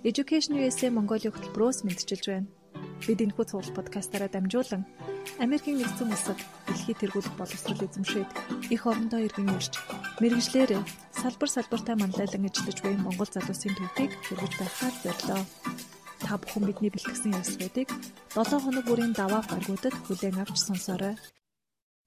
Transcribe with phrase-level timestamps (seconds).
[0.00, 2.48] Education USA Mongolia хөтөлбөрөөс мэдчилж байна.
[3.04, 4.88] Бид энэхүү цуглал подкастаараа дамжуулан
[5.44, 8.30] Америкийн нэгдсэн улсад дэлхийд тэргуулах боловсрол эзэмшээд
[8.72, 9.76] их орондоо иргэн ирж
[10.24, 10.80] мэрэгжлэр
[11.12, 15.42] салбар салбартаа манлайлан ажиллаж буй Монгол залуусын төвхийг хүргэж байхаар зорилоо.
[16.24, 17.88] Та бүхэн бидний бэлтгэсэн явцлуудыг
[18.32, 21.20] 7 хоног бүрийн даваа гаргуудад хүлээн авч сонсоорой.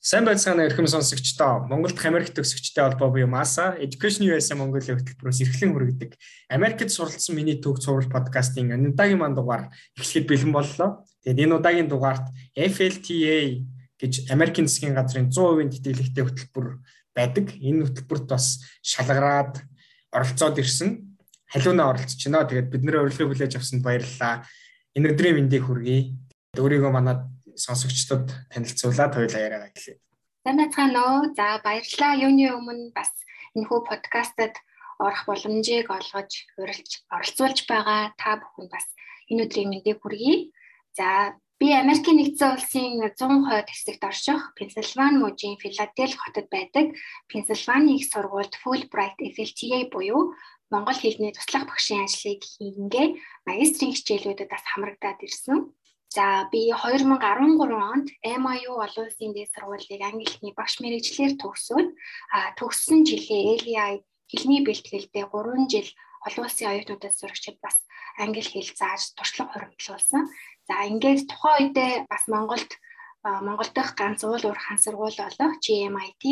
[0.04, 1.63] Сайн байцгаана эрхэм сонсогчдоо.
[1.71, 6.19] Монголд Америк төгсөгчтэй холбоо буюу MASA Education USA Mongolia хөтөлбөрөөс эрхлэн хүргэдэг
[6.51, 11.07] Америкт суралцсан миний төг цуврал подкастын өнөөдрийн манд дугаар эхлэхэд бэлэн боллоо.
[11.23, 13.64] Тэгээд энэ удаагийн дугаарт FLTA
[13.95, 16.67] гэж Америкийн засгийн газрын 100% тэтгэлэгтэй хөтөлбөр
[17.15, 17.56] байдаг.
[17.64, 19.64] Энэ хөтөлбөрт бас шалгараад
[20.11, 21.15] оролцоод ирсэн.
[21.47, 22.43] Халиунаа оролцож байна.
[22.43, 24.43] Тэгээд бид нэр урилга хүлээж авсанд баярлалаа.
[25.00, 26.11] Энэ өдрийн мэндийг хүргэе.
[26.59, 29.98] Өөрийгөө манад сонсогчдод танилцуулаад хоёулаа яриагаа эхлэе.
[30.43, 31.20] Сайн байцгаана уу?
[31.38, 32.20] За баярлалаа.
[32.20, 33.12] Юуны өмнө бас
[33.56, 34.53] энэхүү подкастад
[35.00, 36.31] орох боломжийг олгож
[36.62, 38.86] урилж оролцуулж байгаа та бүхэн бас
[39.30, 40.52] энэ өдрийн мэндийг хүргэе.
[40.98, 46.86] За би Америкийн нэгдсэн улсын 100% хэсэгт орших Пенсильвани мужийн Филадельфи хотод байдаг
[47.32, 50.36] Пенсильвани их сургуульд Fulbright FLTA буюу
[50.73, 53.08] Монгол хэлний туслах багшийн ажлыг хийнгээ
[53.48, 55.72] магистрийн хичээлүүдэд бас хамрагдаад ирсэн.
[56.14, 61.89] За би 2013 онд MIU олон улсын дээд сургуулийг англи хэлний багш мэрэгчлэр төгсөөд
[62.61, 63.94] төгссөн жилээ LEI
[64.30, 65.89] хэлний бэлтгэлдээ 3 жил
[66.28, 67.78] олон улсын оюутнуудад сурагчид бас
[68.22, 70.30] англи хэл зааж туршлага хуримтлуулсан.
[70.70, 72.72] За ингээд тухайн үедээ бас Монголд
[73.23, 76.23] Монгол дахь ганц уул уурхаан сургууль болох GMIT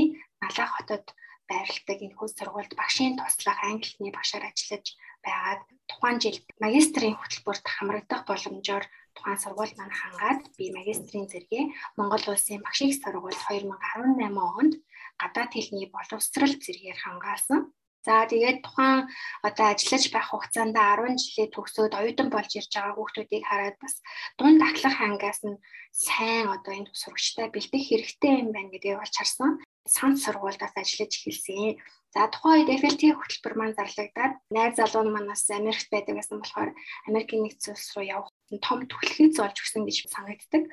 [0.46, 1.06] Налах хотод
[1.50, 4.86] байрладаг энэ хөл сургуульд багшийн туслах англи хэлний багшаар ажиллаж
[5.26, 8.86] байгаад тухайн жилд магистрийн хөтөлбөрт хамрагдах боломжоор
[9.22, 11.66] тухайн сургууль маань хангаад би магистрийн зэрэгээ
[11.98, 14.74] Монгол улсын багшийн сургууль 2018 онд
[15.22, 17.60] гадаад хэлний боловсрал зэрэгээр хангаалсан.
[18.02, 19.06] За тэгээд тухайн
[19.46, 23.94] одоо ажиллаж байх хугацаанд 10 жилээ төгсөөд оюутан болж ирж байгаа хүүхдүүдийг хараад бас
[24.42, 25.62] дунд ахлах ангаас нь
[25.94, 29.62] сайн одоо энэ сурагчтай бэлдэх хэрэгтэй юм байна гэдгийг олж харсан.
[29.88, 31.82] Санц сургуульдаас ажиллаж эхэлсэн.
[32.14, 36.72] За тухайн үед FLT хөтөлбөр маань зарлагдаад найз залуу нь манаас Америкт байдаг гэсэн болохоор
[37.10, 38.32] Америкийн нэгдсэн улс руу явах
[38.62, 40.64] том түлхийг золж өгсөн гэж санагддаг.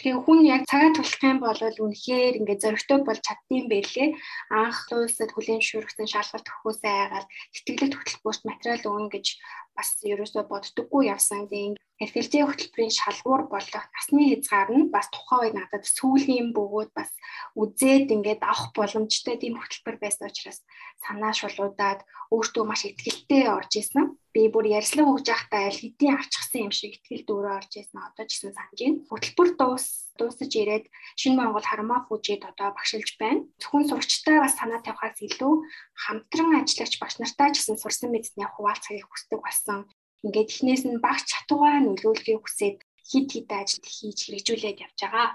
[0.00, 4.08] Тэгээ хүн яг цагаа тулах юм бол үнэхээр ингээд зөрөгтэй болж чаддсан байлээ.
[4.48, 9.26] Анх улсад хүлээн шүргсэн шалгалт өгөхөөсөө айгаад тэтгэлэг хөтөлбөрт материал өгнө гэж
[9.76, 11.46] бас ерөөсөө боддоггүй явсан.
[11.50, 17.12] Тэгээ FLT хөтөлбөрийн шалгуур болох насны хязгаар нь бас тухайн үед надад сүүлийн бөгөөд бас
[17.60, 20.64] үзээд ингээд авах боломжтой тийм хөтөлбөр байсан учраас
[21.04, 22.00] санаа шулуудаад
[22.32, 24.16] өөртөө маш ихтгэлтэй орж исэн.
[24.32, 28.00] Би бүр ярьслан өгж явахдаа аль хэдийн авчихсан юм шиг ихтгэл дүүрээ орж исэн.
[28.00, 29.04] Одоо ч гэсэн санаж байна.
[29.10, 29.86] Хөтөлбөр дуус
[30.20, 30.84] дуусаж ирээд
[31.16, 33.48] Шинэ Монгол Хармаа хүүжид одоо багшилж байна.
[33.56, 35.52] Зөвхөн сурагчтай бас санаа тавихаас илүү
[35.96, 39.88] хамтран ажиллагч багш нартай ч гэсэн сурсан мэдсний хуваалцахыг хүсдэг болсон
[40.24, 45.28] ингээд эхнээс нь багц чатуугаа нөлөөлөхийг хүсээд хид хид ажил хийж хэрэгжүүлээд явж байгаа.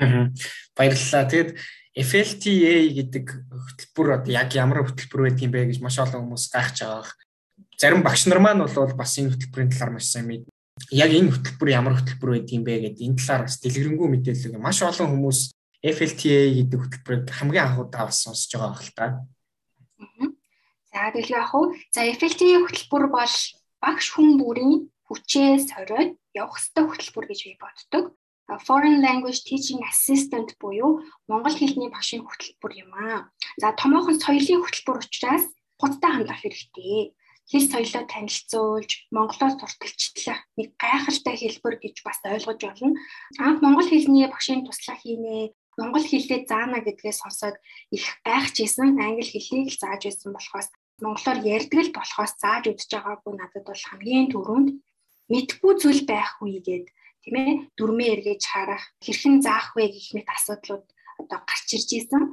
[0.00, 0.32] Аа.
[0.76, 1.24] Баярлалаа.
[1.28, 1.50] Тэгэд
[1.96, 7.12] FLTA гэдэг хөтөлбөр одоо яг ямар хөтөлбөр байдгийг бэ гэж маш олон хүмүүс гайхаж байгаа.
[7.76, 10.44] Зарим багш нар маань бол бас энэ хөтөлбөрийн талаар маш сайн мэд.
[10.92, 15.08] Яг энэ хөтөлбөр ямар хөтөлбөр байдгийг бэ гэдэг энэ талаар бас дэлгэрэнгүй мэдээлэл маш олон
[15.08, 15.40] хүмүүс
[15.80, 19.06] FLTA гэдэг хөтөлбөрийг хамгийн анхудаа бас сонсож байгаа байх л та.
[20.92, 23.36] За тэгэхээр яг хуу за FLTA хөтөлбөр бол
[23.80, 24.74] багш хүн бүрийн
[25.08, 28.04] хүчээ сориод явах ёстой хөтөлбөр гэж би боддог.
[28.46, 33.32] Foreign Language Teaching Assistant буюу монгол хэлний багшийн хөтөлбөр юм аа.
[33.58, 35.44] За томоохон соёлын хөтөлбөр учраас
[35.80, 37.16] хуттай хандах хэрэгтэй.
[37.50, 42.98] Хэл соёлоо танилцуулж, монголоор сурталчлах нэг гайхалтай хэлбэр гэж бас ойлгож болно.
[43.38, 47.56] Анх монгол хэлний багшийн туслах хийнэ, монгол хэлээ заана гэдгээс сонсоод
[47.94, 50.68] их гайхаж исэн англи хэлийг л зааж байсан болохоос
[51.04, 54.68] монголоор ярьдаг л болохоос зааж үзэж байгаагүй надад бол хамгийн түрүүнд
[55.32, 56.86] мэдгүй зүйл байхгүй гээд
[57.22, 60.84] тийм ээ дүрмээ эргэж харах хэрхэн заах вэ гэх мэт асуудлууд
[61.20, 62.24] одоо гарч ирж исэн.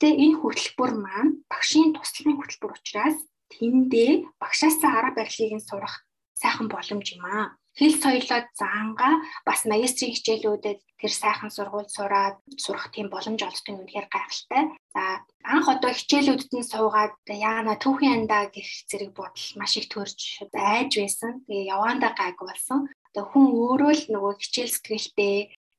[0.00, 3.18] Тэгээ энэ хөтөлбөр маань багшийн туслахын хөтөлбөр учраас
[3.54, 5.94] тэндээ багшаасаа арга барилыг нь сурах
[6.40, 9.10] сайхан боломж юм аа хэл соёлоо заанга
[9.46, 14.62] бас магистрийн хичээлүүдэд тэр сайхан сургууль сураад сурах тийм боломж олддог нь үнэхээр гайхалтай.
[14.94, 20.42] За анх одоо хичээлүүдэд нь суугаад яана түүхийн андаа гэх зэрэг бодол маш их төрж
[20.50, 21.46] айж байсан.
[21.46, 22.90] Тэгээ яваандаа гайг болсон.
[23.14, 25.36] Одоо хүн өөрөө л нөгөө хичээл сэтгэлтэй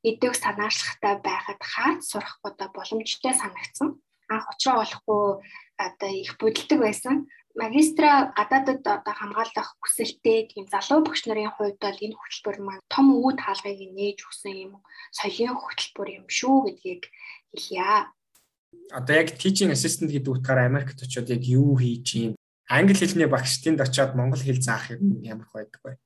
[0.07, 3.99] эдэг санаачлахтай байхад хаад сурах одоо боломжтой санагдсан.
[4.31, 5.43] Анх учраа болохгүй
[5.75, 7.27] одоо их бодолдог байсан
[7.59, 13.05] магистра гадаадад одоо хамгаалах хүсэлтэй тийм залуу багш нарын хувьд бол энэ хөтөлбөр маань том
[13.11, 14.73] үүд хаалгыг нээж өгсөн юм
[15.11, 17.03] соёлын хөтөлбөр юм шүү гэдгийг
[17.51, 18.07] хэлье.
[18.95, 22.33] Одоо яг teaching assistant гэдэг утгаараа Америкт очиод яг юу хийж юм
[22.69, 25.97] англи хэлний багш тэнд очиод монгол хэл заах юм ямар байдаг вэ?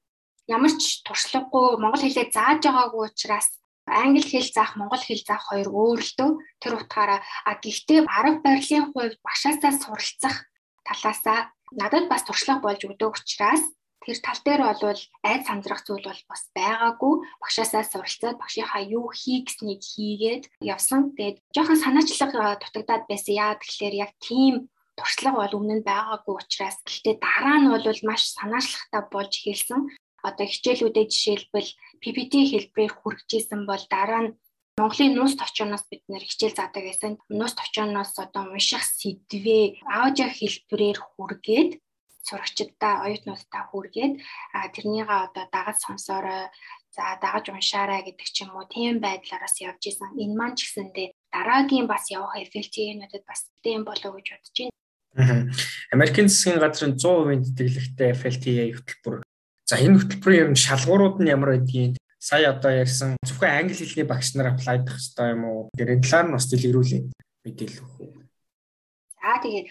[0.48, 3.52] Ямар ч туршлагагүй монгол хэлээ зааж байгаагүй учраас
[3.86, 6.32] англи хэл заах, монгол хэл заах хоёр өөр л дөө.
[6.64, 10.48] Тэр утгаараа а гэхдээ арга барилын хувьд багшаасаа суралцах
[10.88, 11.40] талаасаа
[11.72, 13.64] надад бас туршлага болж өгдөг учраас
[14.04, 17.14] тэр тал дээр бол айд сандрах зүйл бол бас байгаагүй.
[17.40, 21.16] Багшаасаа суралцаад багшийнхаа юу хий гэснийг хийгээд явсан.
[21.16, 23.34] Тэгээд жоохон санаачлага дутагдаад байсан.
[23.34, 24.68] Яа тэгэхээр яг тийм
[25.00, 29.82] туршлага бол өмнө нь байгаагүй учраас гэхдээ дараа нь бол маш санаачлагтай болж эхэлсэн.
[30.28, 31.70] Одоо хичээлүүдэд жишээлбэл
[32.00, 34.34] PPT хэлбэрээр хүргэжсэн бол дараа нь
[34.78, 37.22] Монголын нууц товчоноос бид нэр хичээл заадаг гэсэн.
[37.30, 41.72] Нууц товчоноос одоо унших сэдвээ аудио хэлбэрээр хүргээд
[42.26, 44.14] сурагчдаа оюутнуудаа хүргээд
[44.74, 46.50] тэрнийгээ одоо дагаж сонсоорой
[46.90, 50.18] за дагаж уншаарай гэдэг ч юм уу тийм байдлаараас явж исэн.
[50.18, 55.54] Энэ маань ч гэсэндээ дараагийн бас явах FLT-нүүдэд бас тийм болов гэж бодож байна.
[55.94, 59.22] Америкийн засгийн газрын 100% тэтгэлэгтэй FLTA хөтөлбөр.
[59.70, 64.08] За энэ хөтөлбөрийн ер нь шалгуурууд нь ямар байдгийг сая одоо ярьсан зөвхөн англи хэлний
[64.08, 65.60] багш нар аплайдах хэрэгтэй юм уу?
[65.76, 67.02] Тэр талаар нь бас дэлгэрүүлээ
[67.44, 68.12] мэдээлэл өгөх үү.
[69.20, 69.68] За тэгээд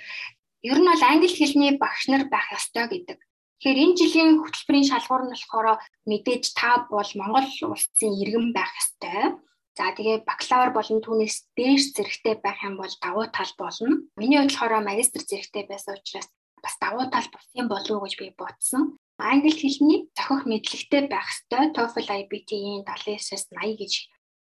[0.68, 3.18] ер нь бол англи хэлний багш нар байх ёстой гэдэг.
[3.62, 9.40] Тэгэхээр энэ жилийн хөтөлбөрийн шалгуур нь болохоор мэдээж та бол Монгол улсын иргэн байх ёстой.
[9.72, 14.04] За тэгээ бакалавр болон түүнээс дээш зэрэгтэй байх юм бол давуу тал болно.
[14.20, 16.28] Миний хувьд болохоор магистр зэрэгтэй байсан учраас
[16.60, 17.24] бас давуу тал
[17.56, 19.00] юм болов уу гэж би бодсон.
[19.18, 21.72] Англи хэлний зохих мэдлэгтэй байх ёстой.
[21.76, 23.92] TOEFL IBT-ийн 79-с 80 гэж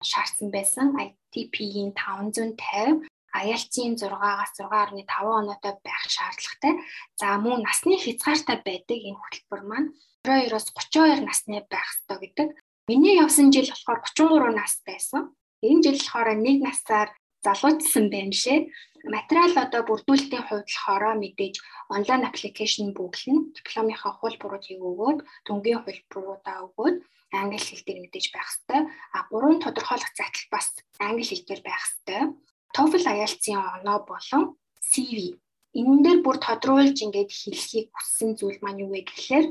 [0.04, 0.96] шаардсан байсан.
[0.96, 5.06] ITP-ийн 550 IELTS-ийн 6-аас 6.5
[5.40, 6.74] оноотой байх шаардлагатай.
[7.20, 9.90] За мөн насны хязгаартай байдаг энэ хөтөлбөр маань
[10.26, 12.48] 22-оос 32 насны байх ёстой гэдэг.
[12.88, 15.22] Миний явсан жил болохоор 33 нас байсан.
[15.62, 17.10] Энэ жил болохоор нэг насаар
[17.48, 18.60] залуучсан байна шээ.
[19.16, 21.56] Материал одоо бүрдүүлэлтийн хувьд болохоор мэдээж
[21.96, 26.98] онлайн аппликейшн бүглэн дипломынхаа хуулбаруудыг өгөөд дүнгийн хуулбаруудаа өгөөд
[27.40, 28.82] англи хэл дээр мэдээж байх хэрэгтэй.
[29.16, 30.68] А гурван тодорхойлох загтал бас
[31.00, 32.24] англи хэл дээр байх хэрэгтэй.
[32.76, 34.44] TOEFL IELTS-ийн оноо болон
[34.92, 35.40] CV.
[35.80, 39.48] Энэ дээр бүр тодруулж ингээд хэлхийг хүссэн зүйл маань юу вэ гэхээр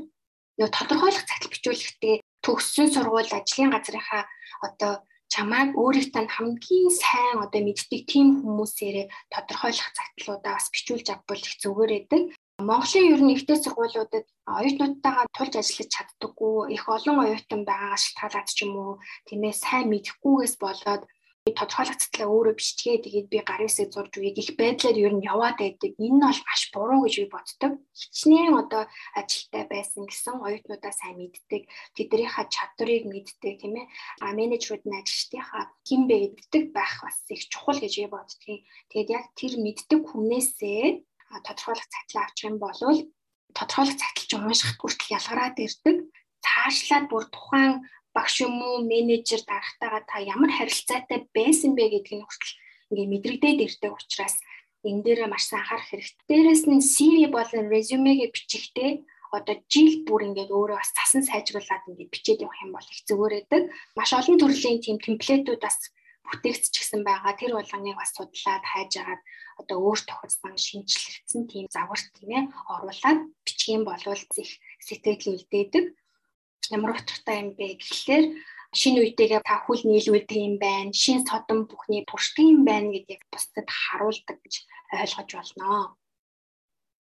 [0.57, 2.15] нөгөө тодорхойлох загтал бичүүлэхдээ
[2.45, 4.23] төгссөн сургууль ажлын газрынхаа
[4.65, 4.93] одоо
[5.33, 11.91] чамайг өөрийнхөө хамгийн сайн одоо мэддэг тийм хүмүүсээрээ тодорхойлох загтлуудаа бас бичүүлж авбал их зүгээр
[11.93, 12.23] байдаг.
[12.69, 14.25] Монголын ер нь ихтэй сургуулиудад
[14.57, 18.93] оюутнуудтайгаа тулж ажиллаж чаддаггүй их олон оюутан байгаагаас шалтгаалаад ч юм уу
[19.27, 21.03] тийм ээ сайн мэдэхгүйгээс болоод
[21.53, 25.57] тодорхойлох цэцлээ өөрөө бичтгээ тэгээд би гарын хэсэг зурж үеийг их байдлаар ер нь яваад
[25.61, 25.91] байдаг.
[25.95, 27.71] Энэ нь бол маш буруу гэж би боддог.
[27.93, 28.83] Хичнээн одоо
[29.13, 31.63] ажилтай байсан гэсэн оюутнуудаа сайн мэддэг.
[31.95, 33.87] Тэднийхээ чадварыг мэддэг тийм ээ.
[34.23, 38.61] А менежерүүд нь ажилчдынхаа хэн бэ гэддэг байх бас их чухал гэж би боддгийн.
[38.89, 40.83] Тэгээд яг тэр мэддэг хүнээсээ
[41.45, 42.79] тодорхойлох цатлаа авчих юм бол
[43.55, 45.97] тодорхойлох цатлж уншихт хүртэл ялгараад ирдэг.
[46.45, 47.83] Цаашлаад бүр тухайн
[48.17, 52.57] багш юм уу менежер дарагтайгаа та ямар харилцаатай байсан бэ гэдгийг хүртэл
[52.89, 54.35] ингээ мэдрэгдээд ирдэг учраас
[54.89, 56.25] энэ дээрээ маш сайн анхаарах хэрэгтэй.
[56.29, 58.91] Дээрээс нь CV болон резюмегээ бичихтэй
[59.37, 63.33] одоо жил бүр ингээд өөрөө бас цасан сайжруулад ингээд бичээд явах юм бол их зүгээр
[63.37, 63.63] байдаг.
[63.97, 65.77] Маш олон төрлийн тийм темплейтүүд бас
[66.27, 67.33] бүтээгдчихсэн байгаа.
[67.35, 69.21] Тэр болгоныг бас судлаад хайжгаад
[69.61, 74.51] одоо өөр тохиолдсон шинжилэгдсэн тийм загварт тийм ээ оруулаад бичих юм бол их
[74.87, 75.85] сэтгэл үлдээдэг
[76.75, 78.25] ямар утгатай юм бэ гэхлээр
[78.75, 80.91] шинэ үетэйгээ та хүл нийлүүлдэг юм байна.
[80.91, 84.55] Шинэ содон бүхний туршдаг юм байна гэдгийг бусдад харуулдаг гэж
[84.91, 85.95] ойлгож болно.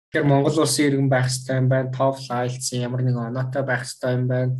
[0.08, 1.92] Тэгэхээр Монгол улсын иргэн байх хэрэгтэй юм байна.
[1.92, 4.54] TOEFL IELTS ямар нэгэн оноотой байх хэрэгтэй юм байна.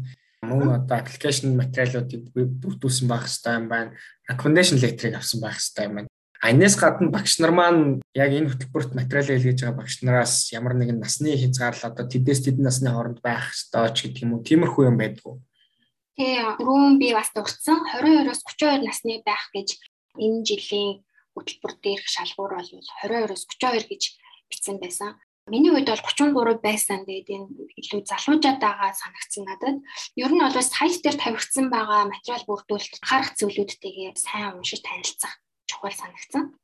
[0.45, 3.91] Мөн одоо аппликейшн материалуудыг бүрдүүлсэн байх хэрэгтэй юм байна.
[4.29, 6.09] Recommendation letter-ыг авсан байх хэрэгтэй юм байна.
[6.39, 11.03] Аннаас гадна багш нар маань яг энэ хөтөлбөрт материал илгээж байгаа багш нараас ямар нэгэн
[11.03, 14.97] насны хязгаарлал одоо тэдээс тэдэн насны хооронд байх ёстой ч гэдэг юм уу тиймэрхүү юм
[15.03, 15.35] байдгүй.
[16.15, 19.83] Тий, түрүүн би бас дурдсан 22-оос 32 насны байх гэж
[20.15, 21.03] энэ жилийн
[21.35, 24.03] хөтөлбөр дээрх шалгуур бол 22-оос 32 гэж
[24.47, 25.19] бичсэн байсан.
[25.51, 27.03] Миний хувьд бол 33 байсан.
[27.03, 27.47] Тэгээд энэ
[27.83, 29.83] илүү залуужаад байгаа санагдсан надад.
[30.15, 35.35] Ер нь бол сайт дээр тавигдсан байгаа материал бүрдүүлэлт харах зүйлүүдтэйгээ сайн уншиж танилцах
[35.79, 36.59] чухал санагдсан.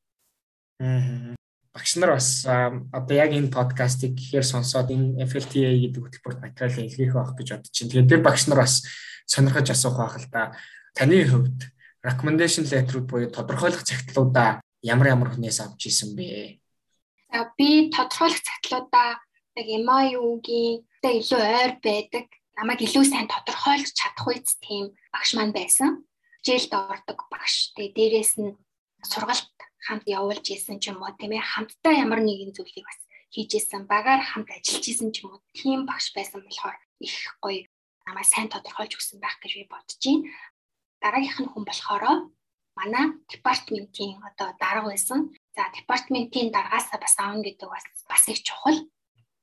[0.82, 1.34] Аа.
[1.74, 7.14] Багш нар бас одоо яг энэ подкастыг гэхээр сонсоод энэ FLTA гэдэг хөтөлбөрт материал илгээх
[7.14, 7.90] байх гэж бодож чинь.
[7.90, 8.82] Тэгээд тэр багш нар бас
[9.26, 10.54] сонирхож асуух байх л да.
[10.94, 11.58] Таны хувьд
[12.02, 16.62] recommendation letter-ууд буюу тодорхойлох цагтлуудаа ямар ямар хүнээс авч исэн бэ?
[17.34, 19.18] За би тодорхойлох цагтлуудаа
[19.58, 26.06] яг MIU-гийн илүү ойр байдаг намайг илүү сайн тодорхойлж чадах үйс тийм багш маань байсан.
[26.38, 27.74] Хичээлд ордог багш.
[27.74, 28.54] Тэгээ дээрэс нь
[29.12, 29.48] сургалт
[29.86, 33.00] хамт явуулж исэн ч юм уу тийм ээ хамтдаа ямар нэгэн зүйлийг бас
[33.34, 37.62] хийжсэн багаар хамт ажиллаж исэн ч юм уу тийм багш байсан болохоор их гоё
[38.06, 40.28] намайг сайн тодорхойлж өгсөн байх гэж би бодож байна.
[41.02, 42.04] Дараагийнх нь хүн болохоор
[42.78, 45.20] манай департаментийн одоо дарга байсан.
[45.56, 48.78] За департаментийн даргаасаа бас аавн гэдэг бас бас их чухал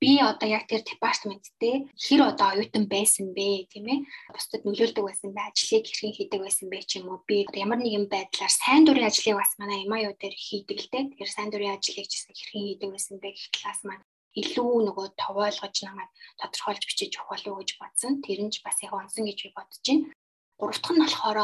[0.02, 4.00] би одоо яг тэр департаменттэй хэр одоо оюутан байсан бэ тийм ээ?
[4.34, 7.22] Бусдад нөлөөлдөг байсан бэ ажлыг хэрхэн хийдэг байсан бэ ч юм уу?
[7.30, 11.04] Би ямар нэгэн байдлаар сайн дурын ажлыг бас манай MIU дээр хийдэг л дээ.
[11.14, 14.06] Тэгэхээр сайн дурын ажлыг ч гэсэн хэрхэн хийдэг байсан бэ гэх талаас маань
[14.42, 16.10] илүү нөгөө товоолгож намайг
[16.42, 18.14] тодорхойлж бичиж өгөх болов уу гэж бодсон.
[18.26, 20.10] Тэр нь ч бас яг онсон гэж би бодож байна.
[20.58, 21.40] Гурав дахь нь болохоор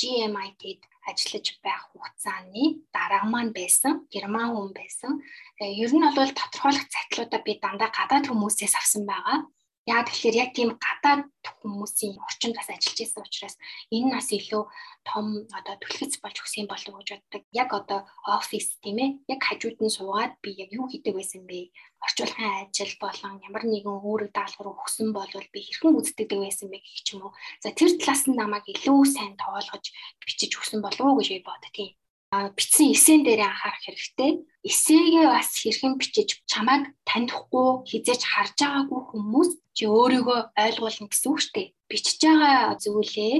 [0.00, 5.12] GMIT-д ажиллаж байх хугацааны дарга маань байсан, герман хүн байсан.
[5.58, 9.38] Тэгээ ер нь бол тодорхойлох цагтлуудаа би дандаа гадаад хүмүүсээс авсан байгаа.
[9.82, 11.26] Яг тэгэхээр яг тийм гадаад
[11.58, 13.56] хүмүүсийн орчинд бас ажиллаж байсан учраас
[13.90, 14.62] энэ нас илүү
[15.02, 15.26] том
[15.58, 17.42] одоо түлхэц болж өгсөн болов уу гэж боддог.
[17.50, 19.10] Яг одоо офис тийм ээ.
[19.34, 21.74] Яг хажууд нь суугаад би яг юу хийдэг байсан бэ?
[21.98, 27.02] Орчуулгын ажил болон ямар нэгэн үүрэг даалгавар өгсөн болвол би хэрхэн үздэг байсан бэ гэх
[27.10, 27.34] юм уу.
[27.62, 29.84] За тэр талаас нь намайг илүү сайн тоолгож
[30.22, 31.92] бичиж өгсөн болов уу гэж би боддгийн
[32.32, 34.40] бичсэн эсэн дээр анхаарах хэрэгтэй.
[34.64, 41.40] Эсээгээ бас хэрхэн бичиж чамайг танихгүй хизээж харж байгаагүй хүмүүс чи өөрийгөө ойлгуулна гэсэн үг
[41.44, 41.68] шүү дээ.
[41.92, 43.36] Бичиж байгаа зүйлээ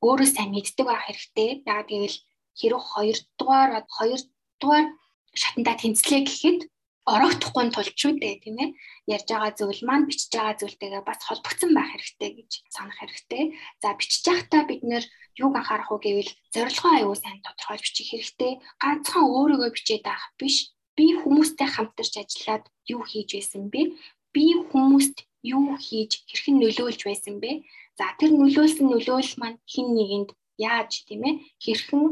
[0.00, 1.50] өөрөө сайн мэддэг байх хэрэгтэй.
[1.68, 2.18] Яг гэвэл
[2.56, 3.70] хэрэг 2 дугаар
[4.00, 4.16] 2
[4.60, 4.86] дугаар
[5.36, 6.60] шатандаа тэнцлээ гэхэд
[7.02, 8.70] орохдохгүй тулд шүү дээ тийм ээ
[9.14, 13.44] ярьж байгаа зүйл маань бичиж байгаа зүйлтэйгээ бас холбогдсон байх хэрэгтэй гэж санах хэрэгтэй.
[13.82, 15.04] За бичиж байхдаа бид нэр
[15.42, 18.52] юуг анхаарах вэ гэвэл зорилгоо аюул сайн тодорхойлж бичих хэрэгтэй.
[18.82, 20.56] Ганцхан өөрийгөө бичээд авах биш.
[20.94, 23.80] Би хүмүүстэй хамтарч ажиллаад юу хийж байсан бэ?
[24.34, 27.66] Би хүмүүст юу хийж хэрхэн нөлөөлж байсан бэ?
[27.98, 30.30] За тэр нөлөөлсөн нөлөөлөл маань хин нэгэнд
[30.60, 32.04] яаж тийм ээ хэрхэн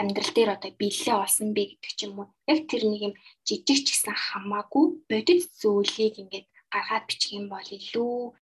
[0.00, 2.28] амьдрал дээр одоо биелэлээ олсон бэ гэдэг ч юм уу.
[2.48, 3.14] Яг тэр нэг юм
[3.44, 8.14] жижиг ч гэсэн хамаагүй бодит зүйлийг ингээд гаргаад бичих юм бол илүү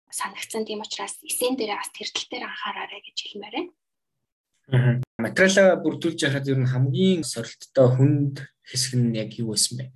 [0.08, 5.02] санагцсан тийм учраас эсэн дээр бас тэр тал дээр анхаараарай гэж хэлмээр байна.
[5.20, 9.92] Материалаа бүрдүүлж яхад ер нь хамгийн сорилттой хүнд хэсэг нь яг юу байсан бэ?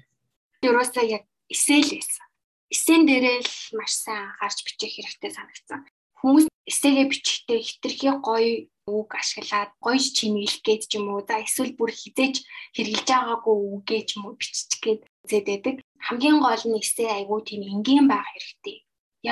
[0.67, 2.26] Ерөөсөө яг эсэл байсан.
[2.69, 5.81] Эсэн дээрээ л маш сайн анхаарч бичих хэрэгтэй санагдсан.
[6.21, 11.73] Хүмүүс эсээгээ бичихтэй хитрхи гоё үг ашиглаад гоё чимэглэх гээд ч юм уу за эсвэл
[11.78, 12.35] бүр хизээж
[12.76, 15.76] хэрглэж байгаагүй үгээ ч юм уу биччих гээд зэдэдэг.
[16.07, 18.76] Хамгийн гол нь эсээ айгүй тийм энгийн байх хэрэгтэй.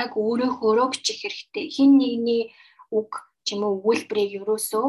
[0.00, 1.64] Яг өөрөө хөрөө бичих хэрэгтэй.
[1.74, 2.42] Хин нэгний
[2.98, 3.10] үг
[3.44, 4.86] ч юм уу өгүүлбэрийг ерөөсөө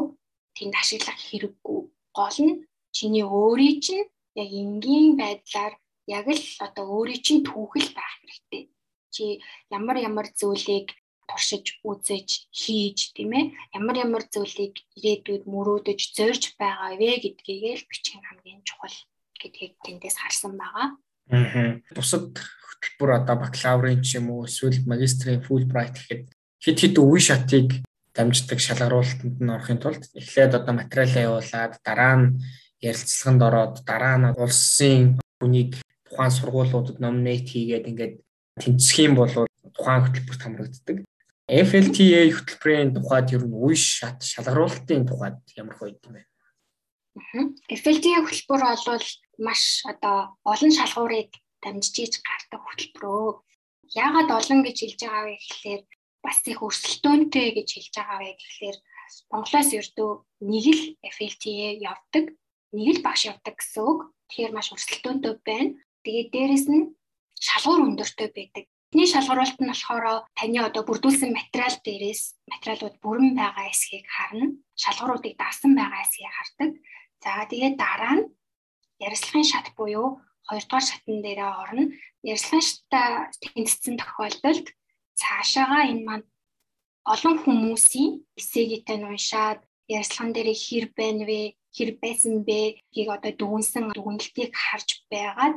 [0.56, 1.80] тэнд ашиглах хэрэггүй.
[2.18, 2.54] Гол нь
[2.96, 4.10] чиний өөрийн чинь
[4.42, 5.74] яг энгийн байдлаар
[6.18, 8.64] яг л одоо өөрийн чинь түүхэл байх хэрэгтэй.
[9.14, 9.24] Чи
[9.70, 10.88] ямар ямар зүйлийг
[11.30, 13.46] туршиж үзэж хийж тийм ээ
[13.78, 18.98] ямар ямар зүйлийг ирээдүйд мөрөөдөж зорж байгаа вэ гэдгийг л бичих хамгийн чухал
[19.42, 20.88] гэдгийг тэндээс харсан байгаа.
[21.30, 21.84] Аа.
[21.92, 26.24] Бусад хөтөлбөр одоо бакалаврын ч юм уу эсвэл магистрийн Fulbright гэхэд
[26.64, 27.68] хэд хэд үе шатыг
[28.16, 32.28] дамждаг шалгаруулалтанд нь орохын тулд эхлээд одоо материалаа явуулаад дараа нь
[32.82, 35.72] ярилцлаганд ороод дараа нь улсын хүнийг
[36.08, 38.14] тухайн сургуулиудад номинейт хийгээд ингээд
[38.62, 39.34] тэнцэх юм бол
[39.76, 40.98] тухайн хөтөлбөрт хамрагддаг.
[41.48, 46.27] FLTA хөтөлбөрийн тухайд ер нь үе шат шалгаруулалтын тухайд ямар хөө юм бэ?
[47.72, 49.08] FLTA хөтөлбөр бол
[49.39, 51.32] маш одоо олон шалгуурыг
[51.63, 53.39] дамжиж иж гардаг хөтөлбөрөө.
[53.96, 55.82] Яагаад олон гэж хэлж байгаа вэ гэхлээр
[56.20, 58.77] бас их өрсөлдөөнтэй гэж хэлж байгаа вэ гэхлээр
[59.32, 60.12] Монголоос ердөө
[60.51, 60.84] нэг л
[61.16, 62.25] FLTA явдаг,
[62.75, 64.12] нэг л багш явдаг гэсэн үг.
[64.27, 65.80] Тэгэхээр маш өрсөлдөөнтэй байна.
[66.04, 66.92] Тэгээд дээрэс нь
[67.39, 68.68] шалгуур өндөртэй байдаг.
[68.88, 70.06] Эхний шалгаруулалт нь болохоор
[70.39, 74.56] таны одоо бүрдүүлсэн материал дээрээс материалууд бүрэн байгаа эсхийг харна.
[74.79, 76.72] Шалгууруудыг даасан байгаа эсхийг хардаг.
[77.24, 78.29] За тэгээд дараа нь
[79.06, 80.08] ярилцлагын шат буюу
[80.48, 81.84] хоёрдугаар шатн дээрээ орно.
[82.32, 83.10] Ярилцлагын шатаа
[83.44, 84.67] тэнцсэн тохиолдолд
[85.20, 86.25] цаашаага энэ маань
[87.13, 89.60] олон хүмүүсийн эсээгтэй уншаад
[89.96, 91.41] ярилцлаган дээр хэр байна вэ,
[91.75, 92.60] хэр байсан бэ
[92.96, 95.56] гийг одоо дүгнсэн дүгнэлтийг харж байгаад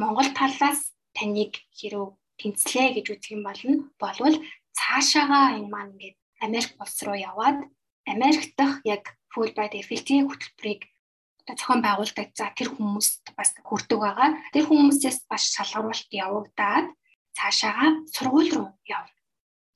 [0.00, 0.80] Монгол талаас
[1.16, 3.92] таныг хэрэг тэнцлээ гэж үзэх юм болно.
[4.00, 4.36] Болвол
[4.72, 7.68] цаашаага энэ маань ингээд Америк улс руу яваад
[8.08, 10.88] Америк дахь яг Fulbright FLT хөтөлбөрийг
[11.46, 12.32] зохион байгуулдаг.
[12.34, 14.28] За тэр хүмүүст бас хүрдэг байгаа.
[14.52, 16.86] Тэр хүмүүсээс бас шалгаруулалт явагдаад
[17.36, 19.14] цаашаага сургууль руу явна.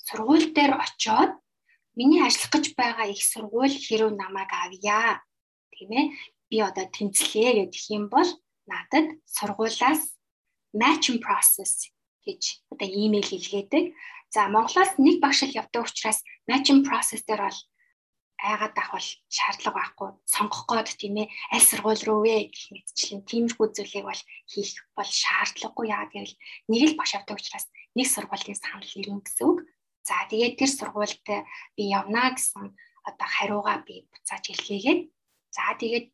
[0.02, 1.33] Сургууль дээр очиод
[1.94, 5.23] миний ажиллах гэж байгаа их сургууль хэрв намайг авъя.
[5.71, 6.06] Тийм ээ.
[6.50, 8.28] Би одоо тэнцлээ гэх юм бол
[8.66, 10.02] надад сургуулаас
[10.75, 11.93] matching process
[12.26, 13.85] гэж одоо имэйл илгээдэг.
[14.35, 17.61] За Монголоос нэг багшил явдаг учраас matching process дээр бол
[18.45, 23.66] айгаад бол шаардлага байхгүй сонгох гээд тийм ээ аль сургууль руу вэ гэх мэтчлэн тиймэрхүү
[23.73, 26.35] зүйлийг бол хийх бол шаардлагагүй яа гэвэл
[26.69, 27.66] нэг л багш авдаг учраас
[27.97, 29.59] нэг сургуулийн санал ирнэ гэсэн үг.
[30.04, 32.75] За тэгээд тэр сургуульд би явна гэсэн
[33.09, 35.00] одоо хариугаа би буцааж илгээгээд
[35.57, 36.07] за тэгээд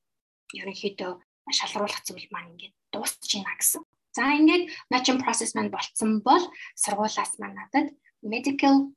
[0.61, 1.13] ерөнхийдөө
[1.51, 3.83] шалруулах зүйл маань ингээд дуусчихна гэсэн.
[4.17, 6.43] За ингээд matching process маань болцсон бол
[6.75, 7.87] сургуулаас маань надад
[8.23, 8.91] medical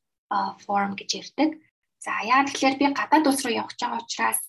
[0.65, 1.50] form гэж ирдэг.
[2.01, 4.39] За яа тэгэхээр би гадаад улс руу явах байгаа учраас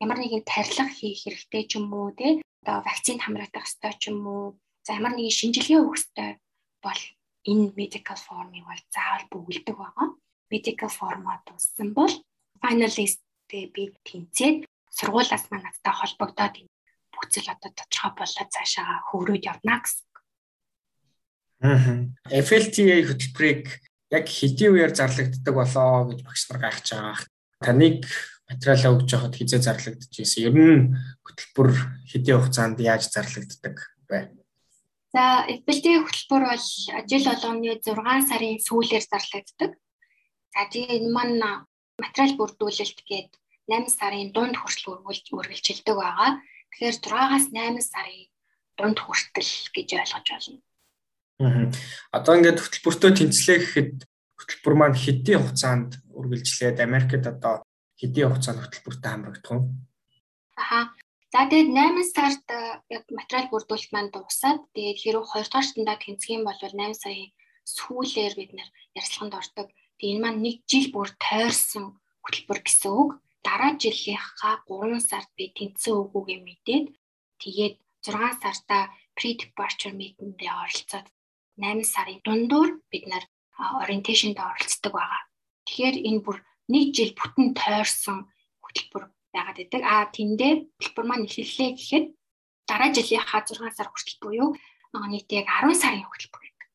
[0.00, 4.24] ямар нэгэн тарилга хийх хэрэгтэй ч юм уу те одоо вакцины хамраадах хэрэгтэй ч юм
[4.24, 4.44] уу
[4.86, 6.30] за ямар нэгэн шинжилгээ өгөх хэрэгтэй
[6.84, 7.00] бол
[7.50, 10.08] энэ medical form-ыг бол заавал бүгэлдэг байгаа.
[10.52, 12.14] Medical form-аа дууссан бол
[12.64, 16.54] finalist-тэй би тэнцээд сургуулаас маань надтай холбогдоод
[17.34, 20.03] зүйл одоо тодорхой болоод цаашаа хөврөөд явна гэсэн.
[21.64, 23.80] FLTA хөтөлбөрийг
[24.12, 27.16] яг хэдийн үеэр зарлагддаг болоо гэж багш нар гайхаж байгаа.
[27.64, 28.04] Таныг
[28.44, 30.44] материалаа өгж байхад хизээ зарлагдаж ирсэн.
[30.44, 30.92] Ер нь
[31.24, 31.70] хөтөлбөр
[32.12, 33.80] хэдийн хугацаанд яаж зарлагддаг
[34.12, 34.28] вэ?
[35.16, 36.66] За, FLT хөтөлбөр бол
[37.08, 39.72] жил болгоны 6 сарын сүүлээр зарлагддаг.
[40.52, 41.64] За, тэгээ энэ маань
[41.96, 43.32] материал бүрдүүлэлт гээд
[43.72, 45.00] 8 сарын дунд хүртэл
[45.32, 46.44] үргэлжилдэг байгаа.
[46.76, 48.28] Тэгэхээр 6-аас 8 сарын
[48.76, 50.60] дунд хүртэл гэж ойлгож байна.
[52.16, 53.92] Одоо ингээд хөтөлбөртөө тэнцлээ гэхэд
[54.38, 57.64] хөтөлбөр маань хэдийн хугацаанд үргэлжлээд Америкт одоо
[58.00, 59.60] хэдийн хугацаанд хөтөлбөртөө хамрагдах вэ?
[60.60, 60.80] Аха.
[61.34, 62.46] За тэгээд 8 сард
[62.94, 67.34] яг материал бүрдүүлэлт маань дуусаад тэгээд хэрвээ 2 дугаар стандарт тэнцэх юм бол 8 сарын
[67.66, 69.68] сүүлээр бид нэр ярилцлаганд ордог.
[69.98, 73.10] Тэгээд энэ маань 1 жил бүр тойрсон хөтөлбөр гэсэн үг.
[73.42, 76.86] Дараа жилийнхаа 3 сард би тэнцсэн үгүйгээ мэдээд
[77.42, 77.74] тэгээд
[78.06, 78.82] 6 сартаа
[79.18, 81.06] pre-departure meeting-д оролцоод
[81.56, 83.24] 8 сарын дундуур бид нар
[83.58, 85.22] ориенташнд оролцдог байгаа.
[85.66, 88.26] Тэгэхээр энэ бүр нэг жил бүтэн тойрсон
[88.64, 89.82] хөтөлбөр байгаад байдаг.
[89.86, 92.06] А тэндээ хөтөлбөр маань эхэллээ гэхэд
[92.66, 94.48] дараа жилийнхаа 6 сар хүртэл буюу
[95.10, 96.68] нийт яг 10 сарын хөтөлбөр гэдэг.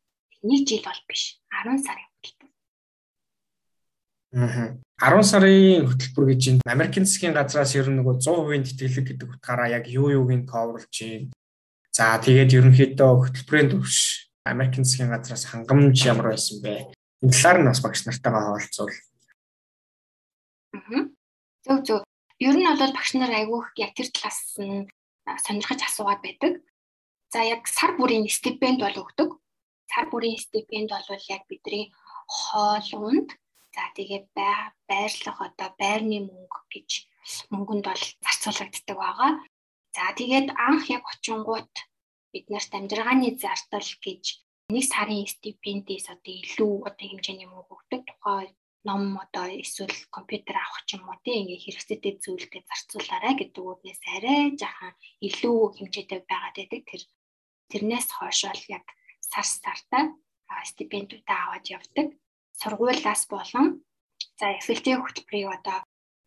[0.47, 1.39] Нэг жил бол биш.
[1.51, 2.49] 10 сарын хөтөлбөр.
[4.39, 4.79] Аа.
[4.99, 9.69] 10 сарын хөтөлбөр гэж энэ Америкийн засгийн газраас ер нь нөгөө 100% тэтгэлэг гэдэг утгаараа
[9.71, 11.31] яг юу юуг нь coverлж байна.
[11.91, 16.91] За тэгээд ерөнхийдөө хөтөлбөрийн төвш Америкийн засгийн газраас хангамж ямар байсан бэ?
[17.23, 18.95] Энэ талаар нь бас багш нартайгаа хаваалцвал.
[20.75, 21.01] Аа.
[21.65, 21.99] Зөв зөв.
[22.39, 24.87] Ер нь бол багш нар айгүйх яг тэр талаас нь
[25.45, 26.53] сонирхож асуугаад байдаг.
[27.33, 29.29] За яг сар бүрийн стипенд бол өгдөг.
[29.91, 31.91] Сар бүрийн стипенд бол яг бидний
[32.25, 33.29] хоол унд
[33.75, 34.21] за тэгээ
[34.89, 36.89] байрлах одоо байрны мөнгө гэж
[37.53, 39.31] мөнгөнд бол зарцуулагддаг байгаа.
[39.95, 41.73] За тэгээд анх яг очингууд
[42.33, 44.23] биднэрт амжиргааны зардал гэж
[44.73, 48.01] нэг сарын стипендээс одоо илүү одоо хэмжээний мөнгө өгдөг.
[48.09, 48.47] Тухай
[48.87, 54.01] ном одоо эсвэл компьютер авах ч юм уу тийм ингээ хэрэгцээтэй зүйлтэй зарцуулаарай гэдэг үгнээс
[54.15, 54.93] арай жахан
[55.27, 56.81] илүү хэмжээтэй байгаад байдаг.
[56.85, 57.01] Тэр
[57.71, 58.85] тэрнээс хойш бол яг
[59.19, 60.03] сар сартаа
[60.69, 62.07] стипендүүдээ аваад явдаг.
[62.59, 63.83] Сургуулиас болон
[64.39, 65.77] за FLT хөтөлбөрийг одоо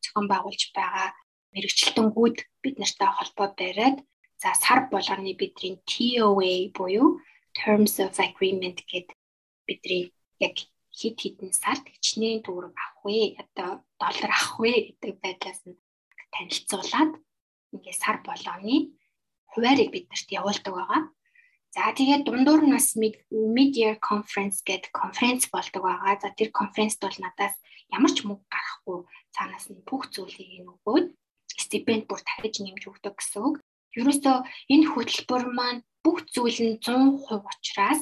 [0.02, 1.08] зохион байгуулж байгаа
[1.54, 3.96] мэрэгчлэлтэнгүүд бид нартай холбоо бариад
[4.42, 7.20] За сар болгоны бидний TOA буюу
[7.54, 9.14] Terms of Agreement гэдэг
[9.68, 10.10] бидний
[10.42, 10.58] яг
[10.90, 13.38] хит хитэн сард хичнээн төгрөг авах вэ?
[13.38, 15.78] Одоо доллар авах вэ гэдэг байдлаас нь
[16.34, 17.12] танилцуулаад
[17.70, 18.98] ингээ сар болгоны
[19.46, 21.02] хуваарийг биднэрт явуулдаг байгаа.
[21.70, 26.18] За тэгээд дундуур нь бас mid-year conference гэдэг конференц болдог байгаа.
[26.18, 27.54] За тэр конференцд бол надаас
[27.94, 28.98] ямар ч мөнгө гарахгүй
[29.30, 31.14] цаанаас нь бүх зүйлийг нөгөөд
[31.62, 33.61] стипенд бүр дахиж нэмж өгдөг гэсэн үг.
[33.98, 34.36] Ерөөсөө
[34.72, 38.00] энэ хөтөлбөр маань бүх зүйл нь 100% учраас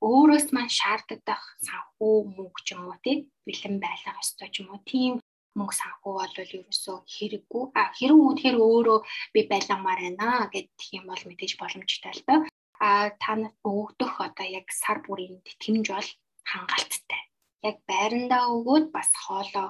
[0.00, 4.80] өөрөөс маань шаарддаг санхүү мөнгө ч юм уу тий бэлэн байлгах ёстой ч юм уу.
[4.90, 5.12] Тийм
[5.58, 7.64] мөнгө санхүү бол ерөөсөө хэрэггүй.
[7.78, 8.98] А хэрэг үнэхээр өөрөө
[9.34, 12.38] би байлгамаар байна гэдэг юм бол мэдээж боломжтой л доо.
[12.80, 12.88] А
[13.22, 16.08] та нар өгдөх одоо яг сар бүрийн тэтгэмж бол
[16.50, 17.22] хангалттай.
[17.68, 19.68] Яг байрандаа өгөөд бас хоолоо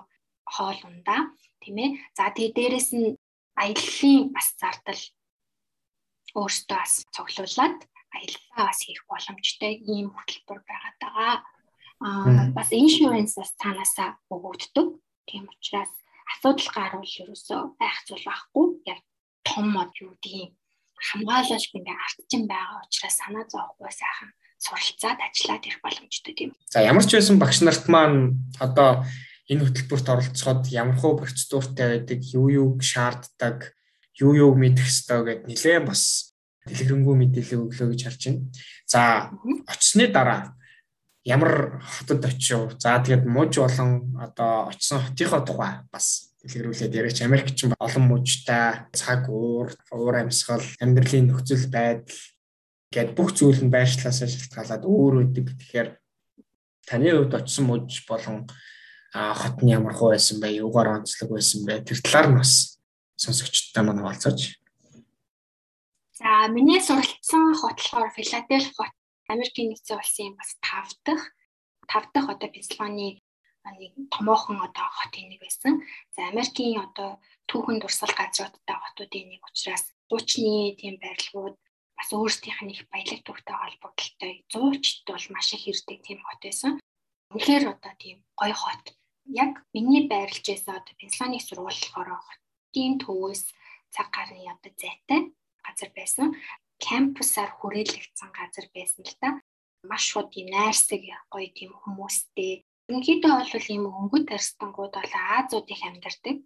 [0.54, 1.20] хоол ундаа
[1.62, 1.90] тийм ээ.
[2.16, 3.18] За тэгээ дээрэс нь
[3.62, 5.02] аяллаа бас зардал
[6.34, 7.78] өөртөө бас цуглуулад
[8.14, 11.42] аяллаа бас хийх боломжтой ийм хөтөлбөр байгаа.
[12.00, 14.88] Аа бас insurance-аас цаанаасаа өгөгддөг.
[15.28, 15.92] Тийм учраас
[16.32, 18.66] асуудал гарвал ерөөсөө байх зүйл байхгүй.
[18.88, 19.00] Яг
[19.44, 20.56] том мод юу гэдэг
[21.00, 26.50] хамгаалалт ингээ ардчин байгаа учраас санаа зовхгүй сайхан суралцаад ажиллаад ирэх боломжтой тийм.
[26.68, 29.04] За ямар ч байсан багш нарт маань одоо
[29.48, 33.72] энэ хөтөлбөрт оролцоход ямар хөө процедуртай байдаг, юу юуг шаарддаг,
[34.18, 36.34] юу юуг мэдэх ёстой гэд нэлээд бас
[36.66, 38.42] дэлгэрэнгүй мэдээлэл өглөө гэж харж байна.
[38.86, 39.00] За
[39.66, 40.56] очсны дараа
[41.24, 42.74] ямар хотод очив?
[42.78, 48.88] За тэгээд мууж болон одоо очсон хотынхоо тухай бас дэлгэрүүлээд яриач Америк ч олон мужтай
[48.92, 52.16] цаг уур, уур амьсгал, амьдралын нөхцөл байдал
[52.92, 55.46] гэд бүх зүйл нь байршлаасаа шалтгаалаад өөр үүдэг.
[55.60, 55.88] Тэгэхээр
[56.88, 58.48] таны хувьд очсон муж болон
[59.12, 60.64] хот нь ямар хуу байсан бэ?
[60.64, 61.84] Юугаар онцлог байсан бэ?
[61.84, 62.79] Тэр талаар нь бас
[63.22, 64.40] сонсогчдод манай болцооч.
[66.20, 68.94] За миний суралцсан хот болохоор Филадельфи хот
[69.32, 71.26] Америкийн нэгдсэн улсын бас 5 дахь
[71.88, 73.20] 5 дахь одоо Пенсильвани
[73.80, 75.84] нэг томоохон одоо хотын нэг байсан.
[76.16, 81.56] За Америкийн одоо түүхэн дурсал газруудтай хотуудын нэг учраас дуучны тийм байрлалууд
[81.96, 84.32] бас өөрсдийнх нь их баялаг төвтэй холбогдолтой.
[84.52, 86.72] Зуучд бол маш их ирдэг тийм хот байсан.
[87.32, 88.84] Үнэхээр одоо тийм гоё хот.
[89.28, 92.10] Яг миний байрлаж байсан одоо Пенсильвани сургууль болохоор
[92.70, 93.42] хотын төвөөс
[93.90, 95.34] цаг гарны одоо зайтай
[95.66, 96.26] газар байсан.
[96.78, 99.42] Кампусаар хүрээлэгдсэн газар байсан л да.
[99.82, 101.02] Маш шууд тийм найрсаг
[101.34, 106.36] гоё тийм хүмүүстэй Ерөнхийдөө бол ийм өнгөт тарстангууд бол Азиуд их амьдардаг.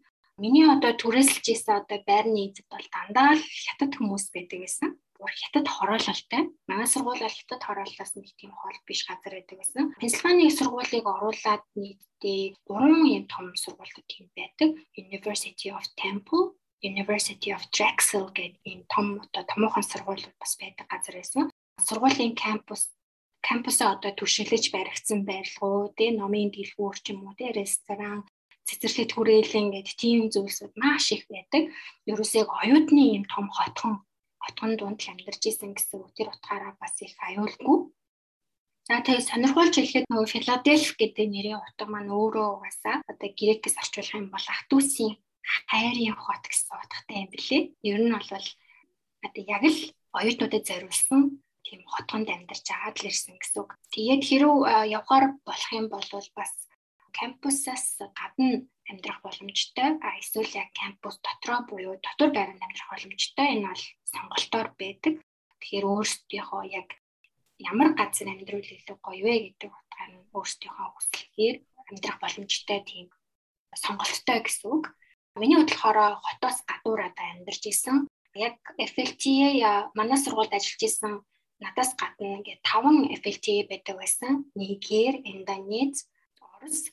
[0.40, 4.90] Миний одоо түрээсэлж исэн одоо байрны эзэд бол дандаа л хятад хүмүүс байдаг гэсэн.
[5.24, 6.52] Бүр хятад хороололтой.
[6.68, 9.96] Манай сургууль бол хятад хорооллоос нэг тийм хол биш газар байдаг гэсэн.
[9.96, 14.76] Пенсильвани сургуулийг оруулаад нийтдээ 3 юм том сургуулиуд тийм байдаг.
[15.00, 16.52] University of Temple,
[16.84, 21.48] University of Drexel гэдэг ийм том одоо томоохон сургуулиуд бас байдаг газар байсан.
[21.80, 22.92] Сургуулийн кампус
[23.40, 28.28] кампусаа одоо түшиглэж баригдсан байрлалууд, тэ номын дэлгүүр ч юм уу, ресторан,
[28.68, 31.72] цэцэрлэгт хүрээлэн гэдэг тийм зүйлсүүд маш их байдаг.
[32.12, 34.04] Ерөөсөө оюутны юм том хотхон
[34.44, 37.78] хотгон дунд амьдарч исэн гэсэн үг тэр утгаараа бас их аюулгүй.
[38.84, 44.20] За тэгээ сонирхолж хэлэхэд нөгөө Филадельф гэдэг нэрийн утга маань өөрөө угаасаа одоо грекээс орчуулах
[44.20, 45.16] юм бол Ахтүсийн
[45.72, 47.62] хайрын хот гэсэн утгатай юм билээ.
[47.88, 48.28] Ер нь бол
[49.24, 49.80] одоо яг л
[50.18, 51.20] оюутнуудад зориулсан
[51.64, 53.70] тийм хотгонд амьдарч агаад л ирсэн гэсэн үг.
[53.92, 54.52] Тэгээд хэрв
[54.96, 56.52] явхаар болох юм бол бас
[57.18, 57.86] кампусаас
[58.18, 59.88] гадна амьдрах боломжтой.
[60.04, 63.46] А эсвэл яг кампус дотроо буюу дотор байранд амьдрах боломжтой.
[63.54, 65.14] Энэ бол сонголтоор байдаг.
[65.60, 66.88] Тэгэхээр өөрсдийнхөө яг
[67.58, 71.56] ямар газар амьдрал илүү гоё вэ гэдэг утгаар нь өөрсдийнхөө хүсэлгээр
[71.88, 73.06] амьдрах боломжтой тийм
[73.74, 74.84] сонголттой гэсэн үг.
[75.38, 81.12] Миний бодлохоор хотоос гадуур одоо амьдарч исэн яг FLTA манай сургуульд ажиллаж исэн
[81.62, 84.50] надаас гадна ингээд таван FLTA байдаг байсан.
[84.58, 86.06] Нигер, Индонез,
[86.42, 86.90] Орос,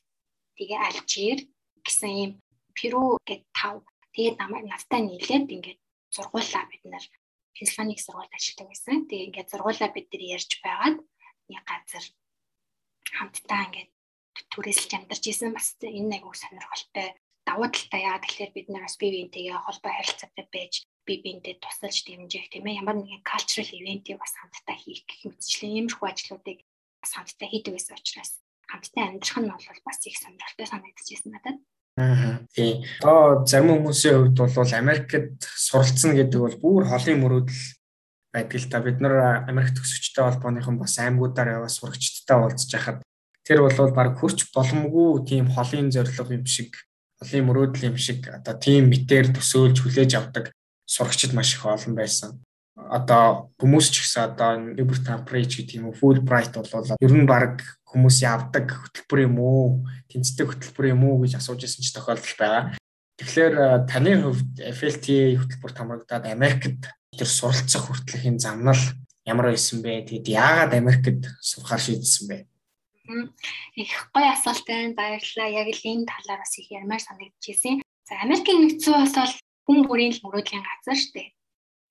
[0.61, 1.39] тэгээ Алжир
[1.81, 2.31] гэсэн юм.
[2.77, 3.81] Перу гэд тав.
[4.13, 5.79] Тэгээд намайг настай нийлээд ингээд
[6.13, 7.01] сургуулаа бид нар
[7.57, 9.09] Пенсильваник сургуульд ажилладаг байсан.
[9.09, 10.97] Тэгээ ингээд сургуулаа бид нар ярьж байгаад
[11.49, 12.05] нэг газар
[13.09, 13.89] хамтдаа ингээд
[14.53, 15.51] түрээсэлж амьдарч исэн.
[15.57, 17.09] Бас энэ айгуу сонирхолтой.
[17.41, 20.73] Давуу талтай яа тэгэхээр бид нар бас бие биентэйгээ холбоо харилцаатай байж
[21.09, 22.79] би биендээ тусалж дэмжих тийм ээ.
[22.85, 26.59] Ямар нэгэн cultural event-ийг бас хамтдаа хийх гэх мэтчлэн иймэрхүү ажлуудыг
[27.01, 28.31] бас хамтдаа хийдэг байсан учраас
[28.71, 31.57] хамтдаа амьдрах нь бол бас их сонирхолтой санагдчихсэн надад.
[31.99, 32.87] Аа тийм.
[33.03, 37.63] Одоо зарим хүмүүсийн хувьд бол Америкт суралцсан гэдэг бол бүр холын мөрөөдөл
[38.31, 43.03] байдаг л та бид нар Америк төгсөгчтэй холбооныхон бас аймагуудаар яваа сурагчдтай уулзж хахад
[43.43, 46.79] тэр бол баг хөрч боломгүй тийм холын зорилго юм шиг
[47.19, 50.55] холын мөрөөдөл юм шиг одоо тийм мэтэр төсөөлж хүлээж авдаг
[50.87, 52.39] сурагчид маш их олон байсан.
[52.79, 57.59] Одоо хүмүүс ч гэсэн одоо Liber Temperate гэдэг юм уу Fulbright болол ер нь баг
[57.91, 62.63] хүмүүс явдаг хөтөлбөр юм уу тэнцдэг хөтөлбөр юм уу гэж асууж исэн ч тохиолдол байгаа.
[63.19, 68.79] Тэгэхээр таны хувьд FLTA хөтөлбөр хамрагдаад Америкт тэр суралцах хүртэлхийн замнал
[69.27, 70.07] ямар байсан бэ?
[70.07, 72.37] Тэгэд яагаад Америкт сурахаар шийдсэн бэ?
[73.75, 74.95] Их гоё асуулт байна.
[74.95, 75.49] Баярлалаа.
[75.51, 77.83] Яг л энэ талаар бас их ярмаар санагдчихсэн.
[78.07, 79.35] За Америкийн нэгдсэн улс бол
[79.67, 81.29] хүн бүрийн л мөрөөдлийн газар шүү дээ.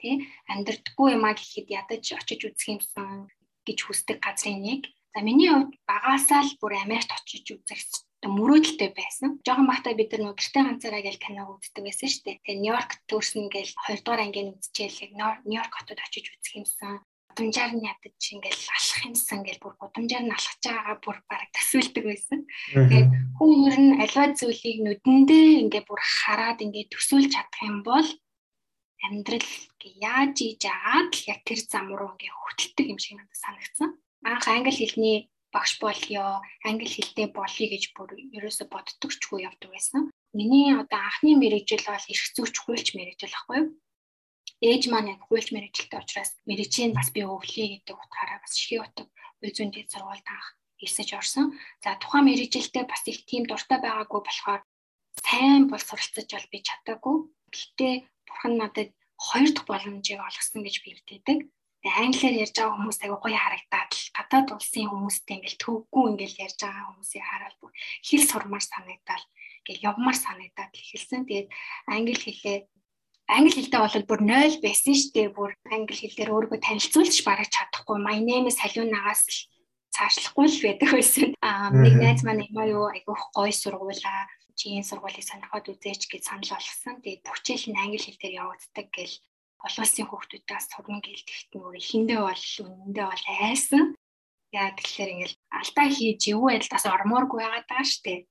[0.00, 0.08] Тэ
[0.48, 3.28] амьдрдаггүй юмаа гэхэд ядаж очиж үзэх юмсан
[3.68, 4.82] гэж хүсдэг газрын нэг.
[5.14, 7.80] За миний хувьд багаасаа л бүр Америкт очиж үзэх
[8.22, 9.40] мөрөөдөлтэй байсан.
[9.46, 12.36] Жохон бахтай бид нар гэртээ ганцаараа гэл кино үздэг байсан шүү дээ.
[12.44, 17.86] Тэгээ Нью-Йорк төрсөн гэл 2 дугаар ангийн үзчихэл Нью-Йорк хотод очиж үзэх юмсан гудамжаар нь
[17.88, 22.40] ядаж ингээл алах юмсан гэл бүр гудамжаар нь алхаж байгаагаа бүр бараг төсөөлдөг байсан.
[22.74, 28.08] Тэгээд хүн ер нь аливаа зүйлийг нүдэндээ ингээ бүр хараад ингээ төсөөлж чадах юм бол
[29.06, 33.90] амьдрал яаж ийж агаад л яг тэр зам руу ингээ хөтэлдэг юм шиг надад санагдсан.
[34.24, 35.18] Анх англи хэлний
[35.54, 40.11] багш болёо, англи хэлтэй болъё гэж бүр ерөөсө боддогчгүй явдаг байсан.
[40.37, 43.68] Миний одоо анхны мэрэгжил бол эрх зүйч хуульч мэрэгжил ахгүй юу?
[44.61, 49.09] ээж маань яг хуульч мэрэгчлээ учраас мэрэгчийн бас би өвлөө гэдэг утгаараа бас шихий утга
[49.40, 50.48] үе зүйн дэд сургуульд анх
[50.85, 51.56] ирсэж орсон.
[51.80, 54.61] За тухайн мэрэгжилтэй бас их тийм дуртай байгаагүй болохоор
[55.24, 57.16] сайн бол суралцаж бол би чадаагүй.
[57.52, 57.94] Гэхдээ
[58.28, 61.38] бурхан надад хоёр дахь боломжийг олгосон гэж би мэддэг.
[61.80, 66.58] Англиар ярьж байгаа хүмүүс аягүй гоё харагдаад л гадаад улсын хүмүүстэй ингээл төвгүй ингээл ярьж
[66.60, 67.56] байгаа хүмүүсийг хараад
[68.04, 69.24] хэл сурмаар санагдал
[69.64, 71.24] гэж явмаар санагдаад эхэлсэн.
[71.24, 71.48] Тэгээд
[71.88, 72.58] англи хэлээ
[73.32, 75.28] англи хэлдээ бол бүр 0 байсан шүү дээ.
[75.32, 77.96] Бүр англи хэлээр өөрийгөө танилцуулж бараг чадахгүй.
[78.02, 79.40] My name is Халиунагаас л
[79.94, 81.28] цаашлахгүй л байдаг байсан.
[81.40, 86.50] Аа нэг найз маань юм юу айгүйх гой сургуулаа чинь сургуулийг сонирхоод үзээч гэж санал
[86.52, 87.00] болгосон.
[87.00, 89.14] Тэгээд бүхчээл нь англи хэл дээр явагддаг гэл
[89.66, 93.84] олон улсын хүүхдүүдээс сурна гэл тэгтэн эхэндээ бол үнэндээ бол айсан.
[94.50, 98.26] Яа тэгэхээр ингээл алдаа хийж юу байдал бас ормооргүй байгаа даа штэ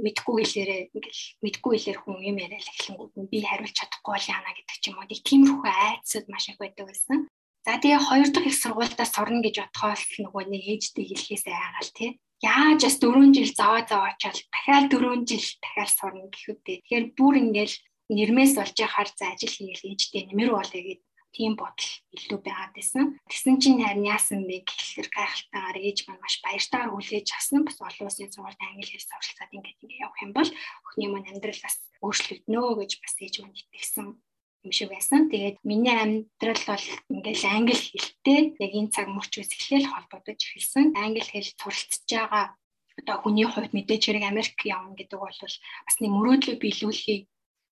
[0.00, 4.50] мэдгүй хэлээрээ ингээл мэдгүй хэлээр хүн юм яриад эхлэнгүүд нь би хариулж чадахгүй бол яана
[4.56, 5.08] гэдэг ч юм уу.
[5.08, 7.18] Нэг тиймэрхүү айцуд маш их байдаг байсан.
[7.62, 12.10] За тэгээ хоёр дахь их сургуультаа сурна гэж бодхоол нөгөө нэг ээжтэй хэлхээс айгаал тий.
[12.42, 16.76] Яаж бас 4 жил заваа заваа очоод дахиад 4 жил дахиад сурна гэхүүдээ.
[16.82, 17.76] Тэгэхээр бүр ингээл
[18.16, 21.00] нэрмээс болж яхаар за ажил хийгээл ээжтэй нэмэр болъё гэд
[21.32, 23.04] тийм бодол илүү байгаад байсан.
[23.28, 27.64] Тэгсэн чинь харин яасан бэ гэхэлэр гайхалтайгаар ээж маань маш баяртайгаар хүлээж авсан.
[27.64, 30.50] Бас олон улсын сургуульд англи хэл суралцаад ингээд ингээд явах юм бол
[30.84, 34.06] өхний маань амьдрал бас өөрчлөгднө гэж бас ээж маань итгэсэн
[34.62, 35.20] юм шиг байсан.
[35.32, 40.92] Тэгээд миний амьдрал бол ингээл англи хэлтэй яг энэ цаг мөчөөс эхлээл холбогдож эхэлсэн.
[41.00, 42.44] Англи хэл суралцж байгаа
[43.00, 47.22] одоо хүний хувьд мэдээж хэрэг Америк явна гэдэг бол бас нэг мөрөөдлөө биелүүлэхийг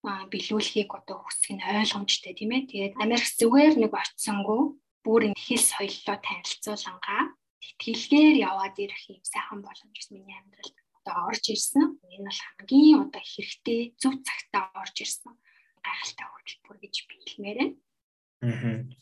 [0.05, 2.69] биелүүлэхийг одоо хүсэх нь ойлгомжтой тийм ээ.
[2.73, 4.63] Тэгээд Америк зүгээр нэг очисонгүй
[5.05, 7.23] бүр энэ хэл соёлоо танилцуулангаа
[7.61, 12.01] тэтгэлгээр яваад ирэх юм сайхан боломж гэсэн миний амьдралд одоо орж ирсэн.
[12.09, 15.33] Энэ бол хамгийн одоо хэрэгтэй зөв цагтаа орж ирсэн
[15.85, 17.77] гайхалтай хөтөлбөр гэж би хэлмээр байна.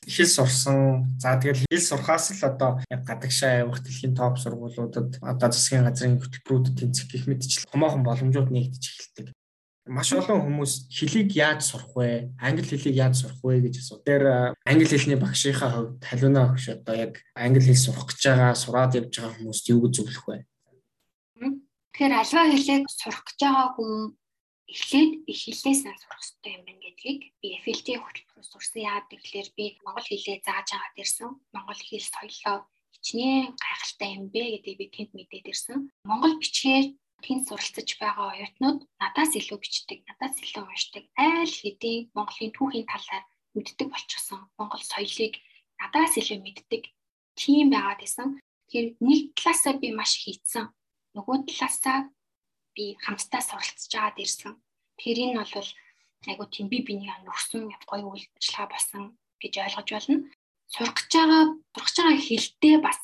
[0.03, 1.07] Хэл сурсан.
[1.23, 6.75] За тэгэл хэл сурхаас л одоо гадагшаа явах дэлхийн топ сургуулиудад одоо засгийн газрын хөтөлбөрүүдэд
[6.75, 9.38] тэнцэх гэх мэтчлэн томоохон боломжууд нэгдэж эхэлдэг
[9.89, 12.31] маш олон хүмүүс хэлийг яаж сурах вэ?
[12.37, 14.05] Англи хэлийг яаж сурах вэ гэж асуу.
[14.05, 18.95] Тэр англи хэлний багшийнхаа хувьд халиуна багш одоо яг англи хэл сурах гэж байгаа, сураад
[19.01, 20.39] явж байгаа хүмүүст юу гэж зөвлөх вэ?
[21.99, 23.93] Тэгэхээр альва хэлийг сурах гэж байгаа хүн
[24.69, 28.85] эхлээд их хэлээс нь сурах хэрэгтэй юм байна гэдгийг би FLT хөтөлбөрөөр сурсан.
[28.85, 31.31] Яагаад гэвэл би монгол хэлээ зааж аваад ирсэн.
[31.57, 32.57] Монгол хэл соёлоо
[32.93, 35.89] хичнээн гайхалтай юм бэ гэдгийг би тэнд мэдээд ирсэн.
[36.05, 36.87] Монгол бичгээр
[37.25, 43.25] тэнд суралцж байгаа оюутнууд надаас илүү бичдэг, надаас илүү уншдаг, айл хэдийн Монголын түүхийн талаар
[43.55, 44.41] мэддэг болчихсон.
[44.59, 45.35] Монгол соёлыг
[45.81, 46.83] надаас илүү мэддэг
[47.41, 48.39] тийм байгаад исэн.
[48.39, 50.71] Тэгэхээр нэг талаасаа би маш хийцэн.
[51.17, 51.99] Нөгөө талаасаа
[52.75, 54.53] би хамтдаа суралцж аваад ирсэн.
[55.01, 55.71] Тэр энэ бол
[56.31, 59.03] айгуу тийм би бинийг нөхсөн гоё үйл ажиллагаа болсон
[59.43, 60.17] гэж ойлгож байна.
[60.71, 62.99] Сурах гэж байгаа, сурах гэж байгаа хэлтэй бас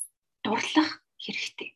[0.45, 0.91] дурлах
[1.25, 1.71] хэрэгтэй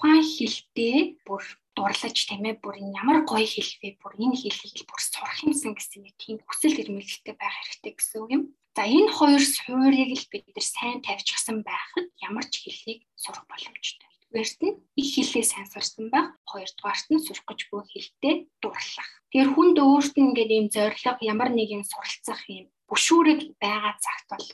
[0.00, 0.96] тухайн хэлдээ
[1.28, 1.44] бүр
[1.76, 6.08] дурлаж тийм ээ бүр энэ ямар гоё хэлвэ бүр энэ хэлийг бүр сурах юмсан гэсэн
[6.08, 8.42] нэг тийм хүсэл эрмэлзэлтэй байх хэрэгтэй гэсэн үг юм.
[8.72, 14.08] За энэ хоёр суурийг л бид нэр сайн тавьчихсан байхад ямар ч хэлийг сурах боломжтой.
[14.32, 18.34] Нэгдүгээрт нь их хэлээ сайн сурсан байх, хоёрдугаарт нь сурах гэж буй хэлтэй
[18.64, 19.10] дурлах.
[19.28, 24.26] Тэгэхээр хүнд өөрт нь ингээд ийм зориг ямар нэг юм суралцах юм бүшүүрэг байгаа цагт
[24.32, 24.46] бол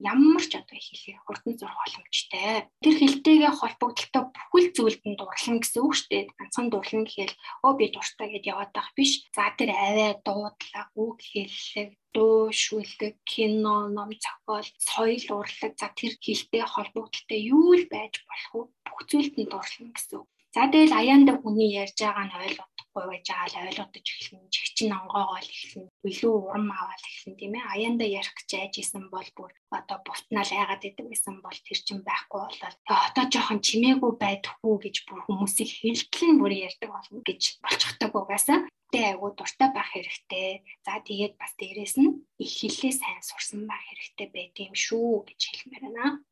[0.00, 2.68] ямар ч одоо хэлхийг хурдан зурх боломжтой.
[2.84, 6.24] Тэр хэлтэйгээ холбогдлолтой бүхэл зүйлд нь дурлан гэсэн үг шүү дээ.
[6.36, 9.12] Ганцхан дурлан гэхэл өө би дуртай гэд яваад байх биш.
[9.32, 16.12] За тэр аваа дуудлага, үг хэллэг, дуу, шүлэг, кино, ном, зохиол, соёл, урлаг за тэр
[16.20, 18.62] хэлтэй холбогдлолтой юу л байж болох вэ?
[18.84, 20.28] Бүх зүйлд нь дурлан гэсэн үг.
[20.54, 24.48] За тэгэл аяанда хүний ярьж байгаа нь ойлгох байхгүй байж байгаа л ойлгодож эхэлнэ.
[24.48, 25.90] Жигчин онгоогоо л эхэлнэ.
[26.08, 27.64] Илүү урам аваад эхэлнэ тийм ээ.
[27.74, 32.00] Аяанда ярих гэж айж исэн бол бүр одоо бутнаал айгаад идэв гэсэн бол тэр чин
[32.00, 32.76] байхгүй болол.
[32.88, 38.64] Одоо жоохон чимээгүй байдаггүй гэж бүр хүмүүсийг хэлтэл бүр ярьдаг болно гэж болчихдог угаасаа.
[38.94, 40.64] Тэ айгуу дуртай байх хэрэгтэй.
[40.86, 45.40] За тэгээд бас дээрэс нь их хэллээ сайн сурсан байх хэрэгтэй байт юм шүү гэж
[45.52, 46.22] хэлмээр байна.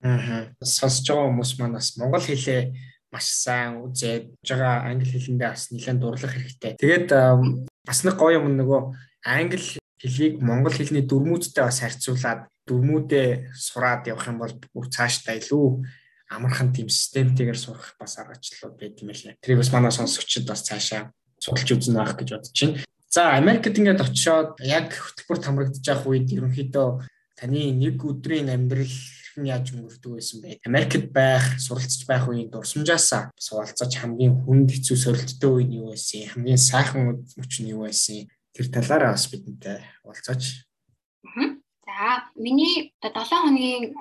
[0.00, 0.48] Аа.
[0.64, 2.72] Сонсож байгаа хүмүүс маань бас монгол хэлээ
[3.10, 6.72] маш сайн үзээд байгаа англи хэлэндээ бас нэлээд дурлах хэрэгтэй.
[6.78, 7.08] Тэгээд
[7.84, 8.80] бас нэг гоё юм нөгөө
[9.26, 15.66] англи хэлийг монгол хэлний дүрмүүдтэй бас харьцуулаад дүрмүүдээ сураад явах юм бол бүх цаашдаа илүү
[16.30, 19.36] амархан тийм системтэйгээр сурах бас аргачлалууд байт юм лээ.
[19.42, 21.10] Тэрийг бас манай сонсогчид бас цаашаа
[21.42, 22.78] судалж үзэн байх гэж бодож байна.
[23.10, 26.88] За Америкт ингээд очиод яг хөтөлбөр хамрагдаж явах үед ерөнхийдөө
[27.34, 28.94] таны нэг өдрийн амьдрал
[29.40, 30.60] хэрхэн яаж өнгөрдөг байсан бэ?
[30.68, 36.28] Америкт байх, суралцж байх үеийн дурсамжаасаа суулцаж хамгийн хүнд хэцүү сорилттой үе нь юу байсан?
[36.28, 38.28] Хамгийн сайхан өч нь юу байсан?
[38.52, 40.68] Тэр талаараа бас бидэнтэй уулзаач.
[41.88, 43.96] За, миний одоо 7 хоногийн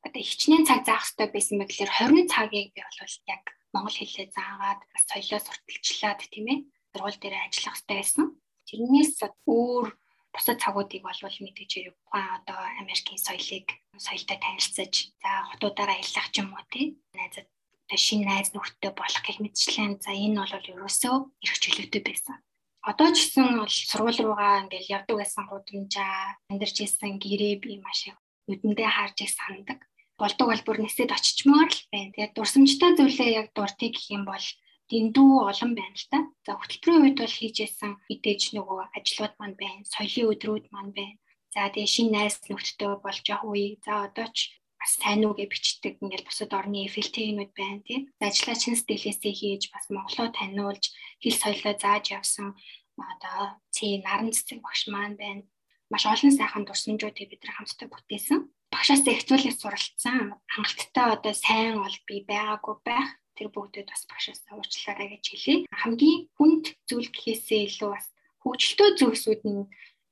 [0.00, 3.44] одоо хичнээн цаг заах хэрэгтэй байсан гэхээр 20 цагийг би бол яг
[3.76, 6.58] монгол хэлээ заагаад соёлоо сурталчлаад тийм ээ
[6.92, 8.24] сургууль дээр ажиллах хэрэгтэй байсан.
[8.64, 9.86] Тэрнээс өөр
[10.34, 13.66] бусад цагуудыг бол мэдээж хэрэг одоо Америкийн соёлыг
[14.06, 14.92] соёлтой танилцаж
[15.22, 17.46] за хотуудаараа яллах ч юм уу тий найзад
[17.88, 22.36] тэ шинэ найз нөхдөд болох гэх мэтчлэн за энэ бол ерөөсөө эрх чөлөөтэй байсан.
[22.82, 28.10] Одоо ч гэсэн бол сургууль руугаа ингээл явдаг байсан гудамжаа амьдарч исэн гэрээ би маш
[28.10, 28.18] их
[28.48, 29.78] нүдэндээ харж их сандаг.
[30.20, 32.12] Болдог бол бүр нэсэд очичмоор л байна.
[32.12, 34.44] Тэгээд дурсамжтай зүйлээ яг дуртыг гэх юм бол
[34.90, 36.18] дэндүү олон байна л та.
[36.44, 41.16] За хөтөлбөрийн үед бол хийжсэн мэдээж нөгөө ажлууд маань байна, соёлын өдрүүд маань байна.
[41.54, 43.78] За тэгээ шинэ найз нөхдөдөө болж явах үе.
[43.86, 47.98] За одоо ч бас сайн үгээ бичдэг ингээл бусад орны эффективнүүд байна тий.
[48.20, 50.84] Ажлаа чин сэтгэлээсээ хийж бас Монголоо таниулж
[51.22, 52.52] хэл соёлоо зааж явсан
[53.00, 55.42] одоо цээ наран цэцэг багш маань байна.
[55.88, 58.38] Маш олон сайхан дурсамжуудыг бид нар хамтдаа бүтээсэн.
[58.72, 60.36] Багшаас ихцүүлээс суралцсан.
[60.52, 65.56] Хангалттай одоо сайн ол би байгаагүй байх тэр бүгдээ бас багшаас уучлаарай гэж хэлье.
[65.82, 68.06] Хамгийн хүнд зүйл гэхээсээ илүү бас
[68.42, 69.62] хөгжилтөө зүйлсүүд нь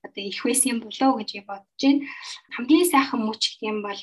[0.07, 2.07] одоо их байсан болоо гэж бодож байна.
[2.55, 4.03] Хамгийн сайхан мөч гэх юм бол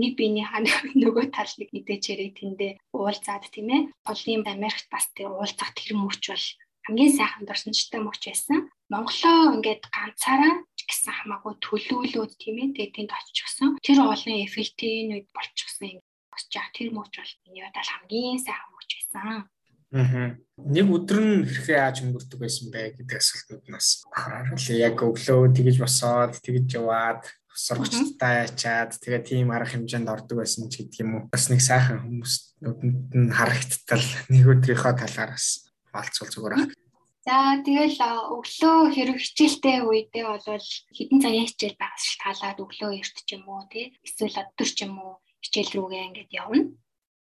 [0.00, 0.64] нэг биений хан
[1.02, 3.80] нөгөө талыг мэдээчээрээ тэндээ уулзаад тийм ээ.
[4.08, 6.46] Голын Америкт бас тэр уулзах тэр мөч бол
[6.88, 8.72] хамгийн сайхан дурсамжтай мөч байсан.
[8.88, 10.54] Монголоо ингээд ганцаараа
[10.88, 12.74] гэсэн хамаагүй төлөөлөөд тийм ээ.
[12.76, 13.68] Тэгээд тэнд очихсон.
[13.84, 18.90] Тэр олон эффектийн үед болчихсон босч яах тэр мөч бол миний удаа хамгийн сайхан мөч
[18.96, 19.44] байсан.
[19.92, 20.32] Аа.
[20.56, 24.88] Нэг өдөр нь хэрхэн яаж өнгөрдөг байсан бэ гэдэг асуултууд нас харуулъя.
[24.88, 30.80] Яг өглөө тэгэж босоод тэгэж яваад сургачтай ячаад тэгээ тийм арга хэмжээнд ордог байсан ч
[30.80, 31.22] гэдэг юм уу.
[31.28, 36.66] Бас нэг сайхан хүмүүс нүдэнд нь харагдтал нэг өдрийнхөө талаар бас хаалцвал зүгээр аа.
[37.22, 38.02] За тэгэл
[38.34, 43.62] өглөө хэрэг хичээлтэй үедээ бол хэдэн цагийн хичээл байгаас шалтгаалаад өглөө эрт ч юм уу
[43.70, 46.62] тий эсвэл өдөр ч юм уу хичээл рүүгээ ингээд явна.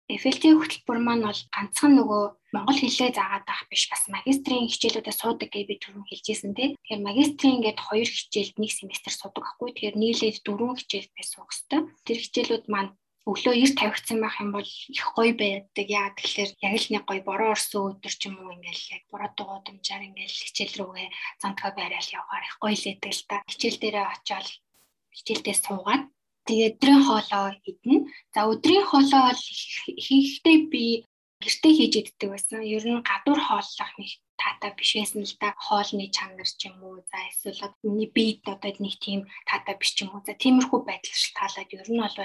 [0.10, 5.50] FLT хөтөлбөр маань бол ганцхан нөгөө монгол хэлээ заагаад байх биш бас магистрийн хичээлүүдэд суудаг
[5.54, 6.74] гэж би түрүүн хэлжсэн тий.
[6.82, 9.70] Тэгэхээр магистрийн ингээд хоёр хичээлд нэг семестр суудаг байхгүй.
[9.70, 11.86] Тэгэхээр нийлээд дөрвөн хичээл бай суух хэвээр.
[12.10, 12.92] Тэр хичээлүүд маань
[13.30, 15.86] өглөө эрт тавигдсан байх юм бол их гоё байдаг.
[15.86, 19.30] Яа тэгэхээр яг л нэг гоё бороо орсон өдөр ч юм уу ингээл яг бороо
[19.38, 23.38] дугуйдамжаар ингээл хичээл рүүгээ цантгаа байраал явахаар их гоё л байдаг л та.
[23.46, 24.48] Хичээл дээрээ очиод
[25.14, 26.04] хичээлдээ суугаад
[26.50, 28.10] Тэгээ өдрийн хоолоо идэнэ.
[28.34, 29.44] За өдрийн хоолоо бол
[30.06, 31.06] хийхдээ би
[31.44, 32.66] гэртээ хийж иддэг байсан.
[32.66, 34.10] Ер нь гадуур хооллох нэг
[34.42, 35.54] таатай биш байсан л да.
[35.66, 37.06] Хоолны чанар ч юм уу.
[37.12, 40.26] За эсвэл миний биед одоо нэг тийм таатай биш ч юм уу.
[40.26, 42.18] За тиймэрхүү байдал шалтгаалаад ер нь бол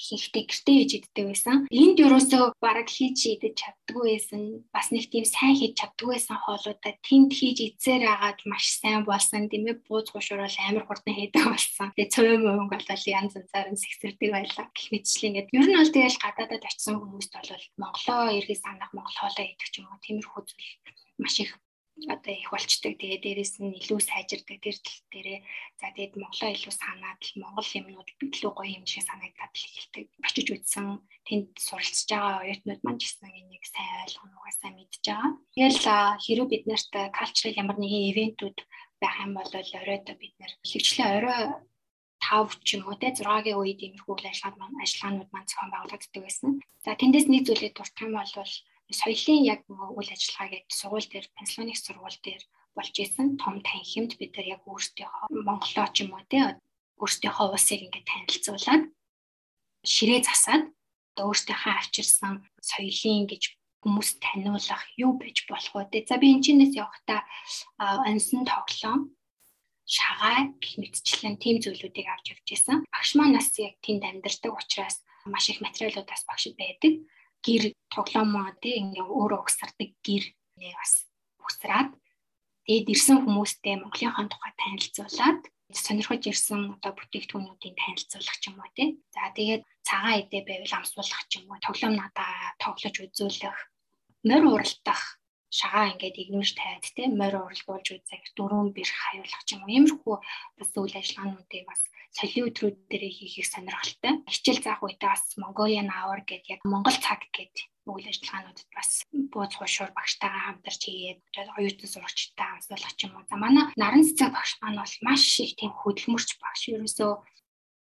[0.00, 1.56] хийхдээ гэртээ хийж иддэг байсан.
[1.68, 4.42] Энд ерөөсөө бараг хийж идэж чаддгүй байсан.
[4.72, 9.52] Бас нэг тийм сайн хийж чаддгүй байсан хоолуудаа тэнд хийж идсээр агаад маш сайн болсон.
[9.52, 11.92] Дэмэ бууз гушуур бол амар хурдан хийдэг болсон.
[11.92, 14.66] Тэгээ цөөн мөнгө болол янз янзаар нь сэгсэрдэг байлаа.
[14.72, 19.16] Гэх мэтчлээ ингээд ер нь бол тэгэл гадаадад очисон хүмүүст бол Монголоо эргэж санах Монгол
[19.20, 20.68] хоолоо идэх ч юм уу тиймэрхүү зүйл
[21.20, 21.52] маш их
[22.08, 22.96] одоо их болчдаг.
[22.96, 25.38] Тэгээ дээрэс нь илүү сайжирдаг тэр тал дээрээ
[25.80, 30.06] за тэгээд Монголоо илүү санаад л Монгол юмнууд илүү гоё юм шиг санагдаад л эхэлдэг.
[30.24, 30.86] Очиж үзсэн
[31.28, 35.30] тэнд суралцж байгаа оюутнууд маань ч гэсэн энийг сайн ойлгоно угаасаа мэдж байгаа.
[35.52, 35.80] Тэгэл
[36.24, 38.58] хэрүү бид нарт cultural ямар нэгэн ивентүүд
[39.02, 41.40] байх юм бол оройдоо бид нэр хөвчлээ орой
[42.20, 46.22] 5 ч юм уу те 6-гийн үед иймэрхүү үйл ажиллагаанд маань ажиллагаанууд маань зохион байгуулагддаг
[46.22, 46.50] байсан.
[46.84, 48.52] За тэндээс нэг зүйлийг дуртай юм бол
[48.90, 52.42] соёлын яг үйл ажиллагааг яг сургууль дээр Пенсильваник сургууль дээр
[52.74, 56.58] болж исэн том танхимд бид нар яг өөрсдийнхөө Монголоо ч юм уу те
[57.02, 58.82] өөрсдийнхөө улсыг ингээд танилцуулаад
[59.86, 60.64] ширээ засаад
[61.18, 63.42] өөрсдийнхөө авчирсан соёлын гэж
[63.80, 66.04] хүмүүст таниулах юу байж болох вэ?
[66.04, 67.24] За би энэ чинээс явахдаа
[67.80, 69.16] ансан тоглоом
[69.88, 72.84] шагаа гэх мэтчлэн тийм зүйлүүдийг авч явж исэн.
[72.92, 76.92] Багш маань бас яг тэнд амьдардаг учраас маш их материалуудаас багш байдаг
[77.46, 77.62] гэр
[77.94, 80.24] тоглоомоо тий ингээ өөрөө угсардаг гэр
[80.60, 80.92] нэг бас
[81.42, 81.90] угсраад
[82.64, 88.98] тэгээд ирсэн хүмүүстэй Монголынхон тухай танилцуулаад сонирхож ирсэн одоо бүтээгдэхүүнүүдийн танилцуулах ч юм уу тий.
[89.14, 93.58] За тэгээд цагаан эдээ байвал амсуулах ч юм уу тоглоом надаа тоглож үзүүлэх
[94.26, 95.02] морь уралдах
[95.58, 100.16] шагаа ингээд игнүүш тайд те морь уралдуулж үзэх дөрөв бэр хаюулах ч юм уу иймэрхүү
[100.58, 101.82] бас үйл ажиллагаануудыг бас
[102.16, 104.12] соёлын өдрүүд дээр хийхийг сонирхолтой.
[104.26, 108.90] Хичээл заах үедээ бас Mongolian Hour гэдэг яг Монгол цаг гэдэг үйл ажиллагаануудад бас
[109.30, 113.26] бууз хуушуур багштайгаа хамтарч хийгээд оюутан сурагчтай хамсуулах ч юм уу.
[113.30, 117.10] За манай наран цэцэг багш маань бол маш их тийм хөдөлмөрч багш ерөөсөө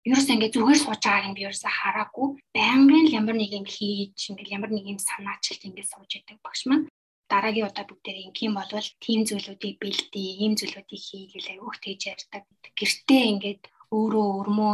[0.08, 2.28] ерөөсөө ингээд зүгээр сууж байгааг би ерөөсөө хараагүй.
[2.56, 6.88] Байнгын ямар нэг юм хийж ингээд ямар нэг юм санаачилт ингээд сууж идэг багш маань
[7.32, 12.44] дараагийн удаа бүгдээ ингээм болвол тийм зүйлүүдийг бэлдээ, ийм зүйлүүдийг хийгээл айгүйх тэгж ярьдаг.
[12.80, 13.64] Гэртээ ингээд
[13.96, 14.74] өөрөө өрмөө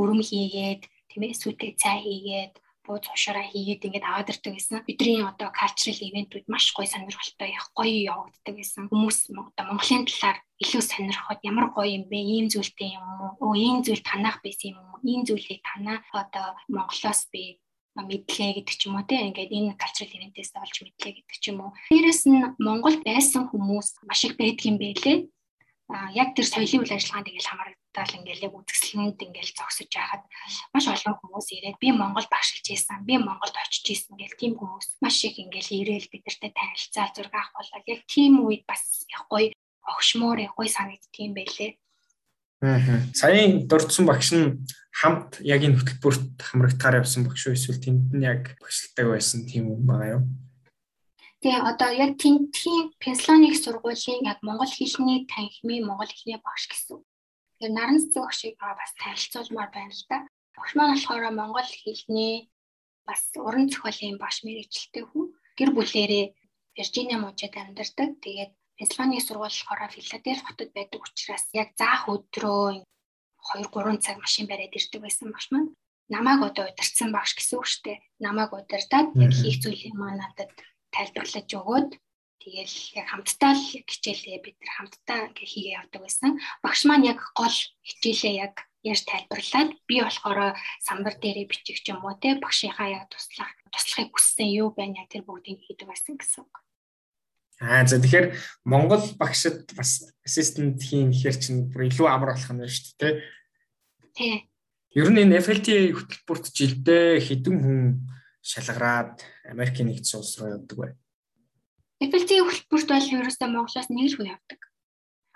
[0.00, 2.54] өрөм хийгээд тийм ээ сүтэй цай хийгээд
[2.88, 4.88] бууз ушаараа хийгээд ингээд аваад ирдэг гэсэн.
[4.88, 8.88] Бидний одоо cultural event-үүд маш гоё сонирхолтой их гоё явагддаг гэсэн.
[8.88, 12.16] Хүмүүс одоо Монголын талаар илүү сонирхоод ямар гоё юм бэ?
[12.16, 13.30] Ийм зүйлтэй юм уу?
[13.44, 15.04] Оо ийм зүйл танах байсан юм уу?
[15.04, 17.60] Ийм зүйлийг танаа одоо Монголоос би
[18.06, 21.58] мэдлээ гэдэг ч юм уу тийм ингээд энэ cultural event-ээс олж мэдлээ гэдэг ч юм
[21.62, 21.70] уу.
[21.90, 25.18] Дээрээс нь Монголд байсан хүмүүс маш их байдгийн байлээ.
[25.88, 30.22] А яг тэр соёлын үйл ажиллагаанд ингээл хамаардаал ингээл яг үзэсгэлэнд ингээл зогсож байхад
[30.76, 35.00] маш олон хүмүүс ирээд би Монгол багшилж ийсэн, би Монголд очиж ийсэн гэл тийм хүмүүс
[35.00, 39.48] маш их ингээл ирээл бидэртэй танилцаа зураг авах болол яг тийм үед бас яг гоё
[39.80, 41.72] огшмоор яг гоё санагдтiin байлээ.
[42.62, 43.06] Аа.
[43.14, 48.26] Саяын дурдсан багш нь хамт яг энэ хөтөлбөрт хамрагдахаар явсан багш уу эсвэл тэнд нь
[48.26, 50.22] яг багшилтайг байсан тийм юм байгаа юу?
[51.38, 56.98] Тэгээ одоо яг тентхийн Пенсилваник сургуулийн яг монгол хэлний танхимын монгол хэлний багш гэсэн.
[56.98, 60.18] Тэгэхээр наран цэцэг багшийг бас танилцуулмаар байна л да.
[60.58, 62.50] Багш маань болохоор монгол хэлний
[63.06, 65.30] бас уран зохиолын багш мэрэгчлээ хүн.
[65.54, 66.26] Гэр бүлээрээ
[66.74, 68.18] Виржиниа мужид амьдардаг.
[68.18, 72.86] Тэгээд Пенсилваник сургууль болохоор Филадельфи хотод байдаг учраас яг заах өдрөө
[73.58, 75.74] 2 3 цаг машин бариад ирдэг байсан багш маань
[76.14, 77.98] намайг одоо удирцсан багш гэсэн үг шүү дээ.
[78.26, 80.50] Намайг удирдаад яг хийх зүйлийг маань надад
[80.94, 81.90] тайлбарлаж өгөөд
[82.42, 86.30] тэгэл яг хамтдаа л хичээлээ бид нар хамтдаа ингээ хийгээ явдаг байсан.
[86.64, 87.56] Багш маань яг гол
[87.88, 88.54] хичээлээ яг
[88.86, 90.54] яаж тайлбарлаад би болохоор
[90.86, 95.60] самбар дээрээ бичих юм уу те багшийнхаа яг туслах туслахыг хүссэн юу байна тэр бүгдийг
[95.66, 96.54] хийдэг байсан гэсэн үг.
[97.58, 102.62] Аа за тэгэхээр Монгол багшид бас ассистент хийн гэхэр чинь бүр илүү амар болох нь
[102.66, 103.14] шүү дээ
[104.18, 104.50] Тий.
[104.98, 107.80] Ер нь энэ FLTA хөтөлбөрт жилдээ хэдэн хүн
[108.42, 110.90] шалгараад Америкийн нэгдсэн улс руу явдаг вэ?
[112.02, 114.60] FLTA хөтөлбөрт бол ерөөсөө Монголоос нэг л хүн явдаг.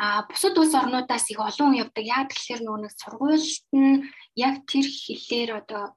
[0.03, 2.03] А бусад улс орнуудаас их олон хүн явдаг.
[2.03, 4.03] Яг тэгэхээр нөгөө нэг сургуульд нь
[4.35, 5.95] яг тэр хэлээр одоо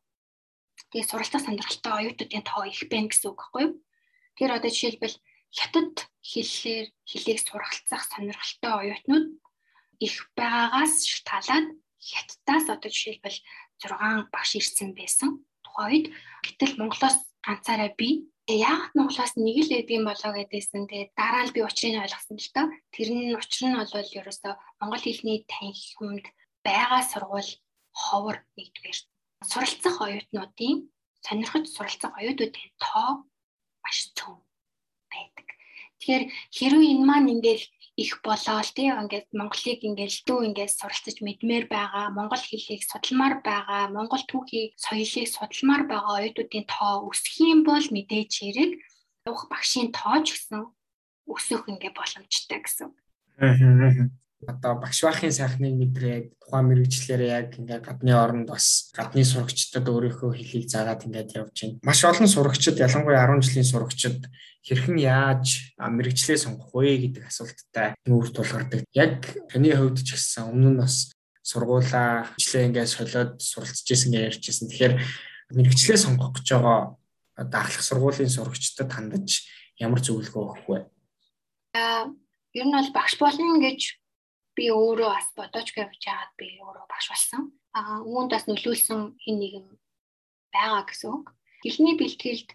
[0.94, 3.74] тэгээ суралцах сонирхолтой оюутнуудын тоо их байна гэсэн үг байхгүй юу?
[4.38, 5.18] Тэр одоо жишээлбэл
[5.58, 5.94] хятад
[6.30, 9.26] хэллэр хэлийг суралцах сонирхолтой оюутнууд
[10.06, 11.68] их байгаагаас шалтгаалаад
[12.10, 13.40] хятадаас одоо жишээлбэл
[13.80, 15.30] 6 багш ирсэн байсан
[15.64, 16.08] тухайн үед
[16.46, 18.10] гэтэл Монголоос ганцаараа би
[18.46, 20.86] яагаад Монголоос нэг л эдгийм болоо гэдээсэн.
[20.86, 22.68] Тэгээд дараа нь би учрыг ойлгосон л доо.
[22.94, 23.90] Тэр нь учир нь бол
[24.20, 26.26] ерөөсөө монгол хэлний танхимд
[26.62, 27.52] байгаа сургууль
[27.90, 28.98] ховор нэгдүгээр.
[29.50, 30.78] Суралцах оюутнуудын
[31.26, 33.26] сонирхож суралцах оюутнуудын тоо
[33.82, 34.45] маш цөм
[35.16, 35.48] байдаг.
[36.00, 36.24] Тэгэхээр
[36.58, 42.12] хэрвээ энэ маань ингээл их болоод тий ингээд Монголыг ингээд дүү ингээд суралцаж мэдмээр байгаа,
[42.12, 48.32] монгол хэлийг судалмаар байгаа, монгол түүхийг, соёлыг судалмаар байгаа оюутнуудын тоо өсөх юм бол мэдээж
[48.36, 48.72] хэрэг
[49.24, 50.60] явах багшийн тоо ч гэсэн
[51.32, 52.90] өсөх ингээд боломжтой гэсэн.
[53.40, 54.12] Аа
[54.48, 60.32] одоо багш баахын сайхныг мэдрээд тухайн мэрэгчлэр яг ингээд гадны оронд бас гадны сурагчдад өөрийнхөө
[60.38, 61.80] хэлийг заагаад ингээд явж байна.
[61.84, 64.20] Маш олон сурагчид ялангуяа 10 жилийн сурагчид
[64.66, 68.82] хэрхэн яаж мэрэгчлээ сонгох вэ гэдэг асуулттай нүүр тулгардаг.
[68.94, 71.14] Яг таны хувьд ч гэсэн өмнө нь бас
[71.46, 74.70] сургуулаа хичээлээ ингээд солиод суралцж ирсэн гэж ярьжсэн.
[74.70, 74.94] Тэгэхээр
[75.54, 76.98] мэрэгчлээ сонгох гэж байгаа
[77.46, 79.46] даахлах сургуулийн сурагчдад хандаж
[79.78, 80.80] ямар зөвлөгөө өгөх вэ?
[81.78, 82.10] Аа
[82.56, 84.00] ер нь бол багш болно гэж
[84.56, 87.52] би өөрөө бас бодож явж байгаад би өөрөө багш болсон.
[87.76, 89.68] Аа үүнд бас нөлөөлсөн хин нэгэн
[90.56, 91.26] байгаа гэсэн үг.
[91.64, 92.50] Хэлний бэлтгэлд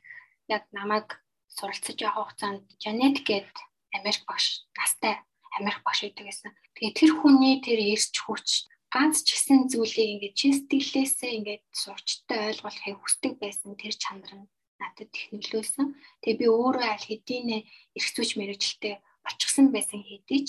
[0.48, 1.20] яг намайг
[1.57, 3.53] суралцж явах хугацаанд Жанет гээд
[3.92, 5.20] Америк багш настай
[5.59, 6.51] Америк багш байдаг гэсэн.
[6.74, 8.48] Тэгээ тэр хүний тэр эрч хүч
[8.94, 14.51] ганц ч гэсэн зүйлийг ингээд чин сэтгэлээсээ ингээд сурчтай ойлгуулахыг хүсдэг байсан тэр чанар нь
[14.80, 15.86] надад их нөлөөлсөн.
[16.24, 17.48] Тэгээ би өөрөө аль хэдийн
[17.94, 20.40] эрх зүйч мэрэгчлээ болчихсон байсан хэдий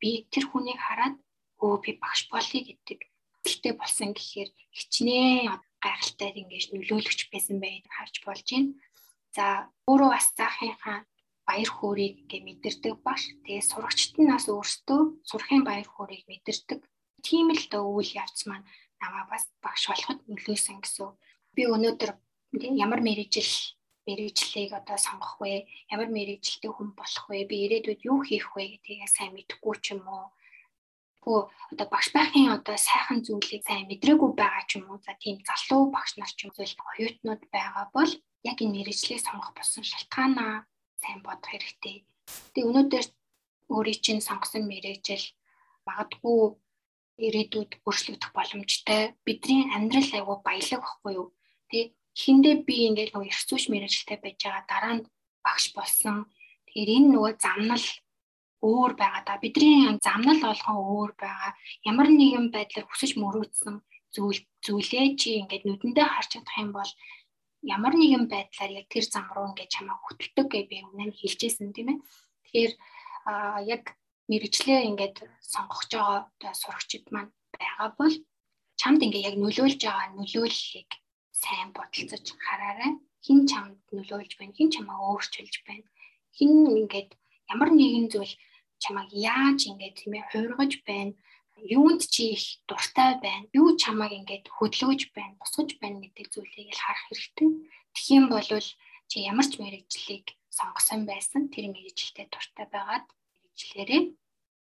[0.00, 1.16] би тэр хүнийг хараад
[1.64, 3.00] өө би багш болъё гэдэг
[3.44, 8.74] хэлтэй болсон гэхээр хичнээн гайхалтай ингэж нөлөөлөгч байсан байг харж болж байна.
[9.36, 9.44] За
[9.88, 10.98] өөрөө бас заахынхаа
[11.46, 13.22] баяр хөөргийг ингээ мэдэрдэг багш.
[13.44, 16.80] Тэгээ сурагчид нь бас өөрсдөө сурахын баяр хөөргийг мэдэрдэг.
[17.22, 18.66] Тийм л дөө үйл явц маань
[19.00, 21.14] намаа бас багш болоход нөлөөсөн гэсэн.
[21.54, 22.10] Би өнөөдөр
[22.84, 23.75] ямар мэрэгжил
[24.06, 25.66] мэрэгжлийг одоо сонгох вэ?
[25.90, 27.44] Ямар мэрэгжилтэй хүн болох вэ?
[27.50, 30.30] Би ирээдүйд юу хийх вэ гэдгийг сайн мэдэхгүй ч юм уу.
[31.26, 31.38] Гүү
[31.74, 35.02] одоо багш байхын одоо сайхан зүйлийг сайн мэдрээгүй байгаа ч юм уу.
[35.02, 36.62] За тийм залуу багш нар ч юм уу
[36.94, 38.12] оюутнууд байгаа бол
[38.46, 40.70] яг энэ мэрэгжлийг сонгох болсон шалтгаанаа
[41.02, 42.06] сайн бодох хэрэгтэй.
[42.54, 43.04] Тэгээ өнөөдөр
[43.74, 45.24] өөрийн чинь сонгосон мэрэгжил
[45.86, 46.40] магадгүй
[47.26, 49.16] ирээдүйд өөрчлөгдөх боломжтой.
[49.26, 51.28] Бидний амьдрал аягүй баялаг байхгүй юу?
[51.70, 55.06] Тэ эхэндээ би ингээд нөгөө эрх зүйч мэрэгчлээ байж байгаа дараа нь
[55.44, 56.16] багш болсон.
[56.66, 57.86] Тэгэхээр энэ нөгөө замнал
[58.64, 59.42] өөр байгаа да.
[59.44, 61.52] Бидний замнал болгон өөр байгаа.
[61.84, 63.76] Ямар нэгэн байдлаар хүсэж мөрөөдсөн
[64.14, 66.90] зүйл зүйлээ чи ингээд нүдэндээ харж чадах юм бол
[67.62, 71.76] ямар нэгэн байдлаар яг тэр зам руу ингээд чамаа хөтөлдөг гэж би өмнө нь хэлжсэн
[71.76, 71.98] тийм ээ.
[72.48, 72.72] Тэгэхээр
[73.74, 73.82] яг
[74.30, 75.16] мэрэгчлээ ингээд
[75.52, 78.14] сонгож байгаа сурагчид маань байгаа бол
[78.80, 80.90] чамд ингээ яг нөлөөлж байгаа нөлөөллийг
[81.42, 82.92] сайн бодолцож хараарай.
[83.24, 85.86] Хин чамд нөлөөлж байна, хин чамаа өөрчилж байна.
[86.36, 87.10] Хин ингээд
[87.52, 88.34] ямар нэгэн зүйл
[88.82, 91.12] чамайг яаж ингээд тийм ээ хуургаж байна?
[91.76, 93.48] Юунд чи их дуртай байна?
[93.52, 95.38] Юу чамайг ингээд хөдөлгөж байна?
[95.40, 97.48] Босгож байна гэдэг зүйлийг л харах хэрэгтэй.
[97.94, 98.48] Тэгхийн бол
[99.10, 100.26] чи ямар ч мэрэгжлийг
[100.56, 104.02] сонгосон байсан тэр мэрэгжилтэд дуртай байгаад мэрэгжлэрээ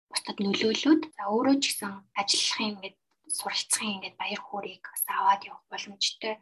[0.10, 2.98] бусдад нөлөөлөөд за өөрөө ч гэсэн ажиллахын ингээд
[3.38, 6.34] суралцахын ингээд баяр хөөргийг бас аваад явах боломжтой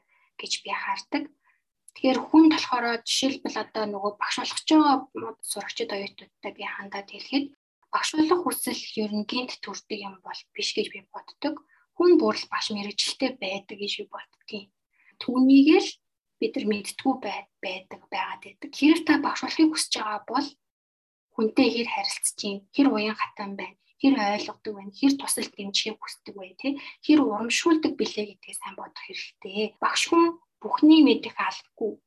[0.42, 1.24] гэж би хардаг.
[1.94, 4.96] Тэгэхээр хүн болохоор жишээлбэл одоо нөгөө багш болгож байгаа
[5.52, 7.46] сурагчид оюутнуудтай би хандаад хэлэхэд
[7.94, 11.56] багш болох хүсэл ер нь гинт төрдөг юм бол биш гэж би боддог.
[12.00, 14.68] Хүн бүрл багш мэрэгчлээ байдаг гэж би боддгийн.
[15.22, 15.90] Түүнийг л
[16.40, 18.70] бид нар мэдтгүү байдаг байгаад байдаг.
[18.72, 20.48] Хэрэг та багш болохыг хүсэж байгаа бол
[21.36, 26.36] хүнтэй хэр харилцаж чинь, хэр уян хатан байна, хэр ойлгодог байна, хэр тусал дэмжихийг хүсдэг
[26.36, 26.74] вэ, тий?
[27.06, 29.78] Хэр урамшуулдаг билээ гэдгийг сайн бодох хэрэгтэй.
[29.78, 32.02] Багш хүн бүхний мэдих албагүй.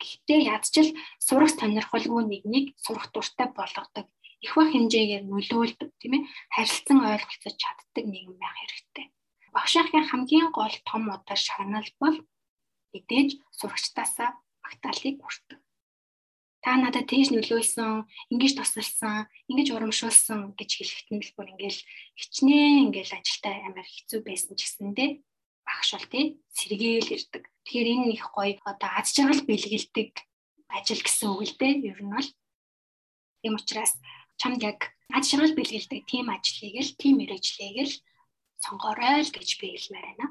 [0.00, 0.88] Гэхдээ ядчил
[1.18, 4.06] сурах сонирхолгүй нэгнийг сурах дуртай болгодог
[4.40, 9.06] их бах хэмжээгээр нөлөөлдөг тийм ээ харилцан ойлголцож чаддаг нийгэм байх хэрэгтэй.
[9.52, 12.16] Багшийнхын хамгийн гол том удаа шагнал бол
[12.92, 14.30] мэдээж сурагчдаасаа
[14.64, 15.60] магтаалыг хүртэх.
[16.60, 21.80] Та надад тэгж нөлөөлсөн, ингэж тусалсан, ингэж урамшуулсан гэж хэлэхэд нь л бүр ингээл
[22.20, 25.10] хичнээн ингээл ажилтаа амар хэцүү байсан ч гэсэндээ
[25.64, 27.44] багш бол тий сэргээл ирдэг.
[27.64, 30.10] Тэгэхээр энэ их гоё одоо аз жаргал бэлгэлдэг
[30.68, 31.72] ажил гэсэн үг л дээ.
[31.88, 32.28] Ер нь бол
[33.40, 33.92] тийм учраас
[34.36, 37.94] чамд яг аж шаргал бэлгэлдэг тийм ажлыг л тийм мэрэгжлийг л
[38.60, 40.26] сонгоорой л гэж би хэлмээр байна.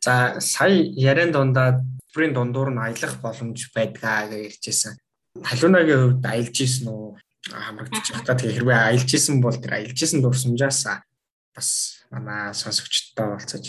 [0.00, 1.82] За сая яриан дундаа
[2.16, 4.96] бүрийн дундуур нь аялах боломж байдгаа гэж ярьжсэн.
[5.44, 7.20] Халуунагийн хувьд аялж исэн үү?
[7.52, 10.80] Хамрагдчих та тэгээ хэрвээ аялж исэн бол тэр аялж исэн дурсамжаас
[11.52, 11.68] бас
[12.08, 13.64] манай сонсогчдод болцож.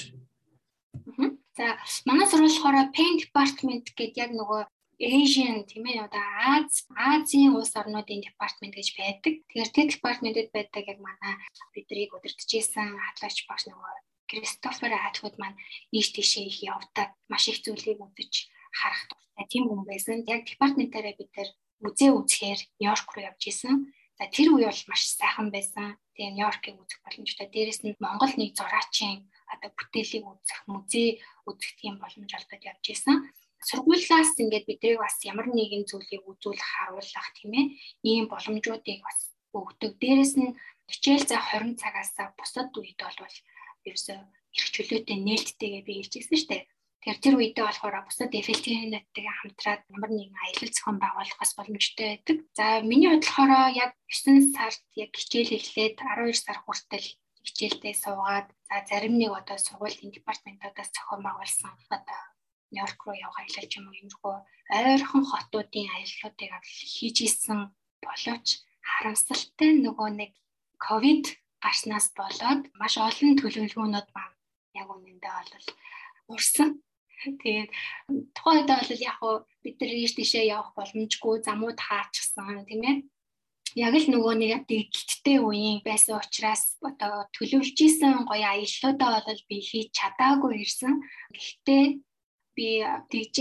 [1.60, 1.76] За
[2.08, 4.62] манай сургууль болохоор Pen Department гэдэг яг нөгөө
[4.98, 6.26] Asian тийм ээ одоо
[6.56, 9.34] Аз Азийн улс орнуудын департамент гэж байдаг.
[9.46, 11.34] Тэгэхээр тэр департаментэд байдаг яг манай
[11.76, 13.94] биднийг удирдахжсэн хатлаач багш нөгөө
[14.30, 15.58] Кристофер Атхуд маань
[15.98, 18.34] ийш тийшээ их явдаг маш их зүйлийг үзэж
[18.80, 20.18] харах дуртай тийм хүн байсан.
[20.28, 21.50] Яг департаментаараа бид нэр
[21.88, 23.76] үзээ үзэхээр Нью-Йорк руу явж исэн.
[24.18, 25.96] За тэр үе бол маш сайхан байсан.
[26.16, 27.48] Тэгээ Нью-Йоркийг үзэх боломжтой.
[27.50, 31.10] Дээрээс нь Монгол нэг зураачийн одоо бүтээлийг үзэх, музей
[31.48, 33.18] үзэх тийм боломж олдод явж исэн
[33.66, 37.66] сургуулиас ингээд бидрийг бас ямар нэгэн зүйлийг үзүүлэх харуулах тийм ээ
[38.10, 39.20] ийм боломжуудыг бас
[39.58, 39.92] өгдөг.
[40.02, 40.56] Дээрэс нь
[40.92, 43.18] хичээл за 20 цагаас бусад үед бол
[43.90, 44.18] ерөөсөө
[44.58, 46.64] эрх чөлөөтэй нээлттэйгээ би хэлжсэн шүү дээ.
[47.08, 52.38] Тэгэхээр тэр үедээ болохоор бусад эффективнэттэйгээ хамтраад ямар нэгэн аялал зохион байгуулах бас боломжтой байдаг.
[52.58, 57.08] За миний бодлохоор яг 9 сард яг хичээл эхлээд 12 сар хүртэл
[57.48, 62.20] хичээлдээ суугаад за зарим нэг одоо сургуулийн департаментуудаас зохион байгуулсан одоо
[62.72, 64.36] Нью-Йорк руу явах аялал ч юм уу иймэрхүү
[64.76, 67.72] ойрхон хотуудын аяллуудыг хийж исэн
[68.04, 68.48] боловч
[68.84, 70.32] харамсалтай нөгөө нэг
[70.86, 71.26] ковид
[71.64, 74.36] гарснаас болоод маш олон төлөвлөгөөнүүд маань
[74.80, 75.68] яг үнэндээ бол
[76.34, 76.70] урсан.
[77.18, 77.70] Тэгээд
[78.38, 82.98] тухайн үед бол яг хуу бид нар ийш тийшээ явах боломжгүй замууд хаачихсан тийм ээ.
[83.78, 89.58] Яг л нөгөө нэг дэгдэлттэй үеийн байсан учраас одоо төлөвлөж исэн гоё аяллуудаа бол би
[89.70, 90.94] хийж чадаагүй ирсэн.
[91.34, 91.84] Гэхдээ
[92.56, 92.68] би
[93.12, 93.38] тэгж.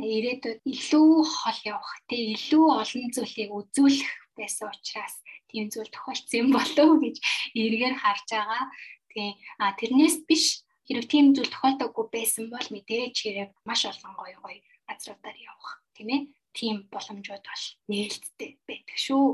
[0.00, 5.14] Ирээдүйд илүү хол явах, тэг илүү олон зүйлийг үзүүлэх байсан учраас
[5.50, 7.16] тийм зүйл тохиолдсон юм болов уу гэж
[7.58, 8.64] эргээр харж байгаа.
[9.10, 14.38] Тэгээ а тэрнээс биш хэрэг тийм зүйл тохиолдоогүй байсан бол мэдээж хэрэг маш олон гоё
[14.38, 16.22] гоё газруудаар явах тийм ээ.
[16.54, 19.26] Тийм боломжууд бол нээлттэй байдаг шүү.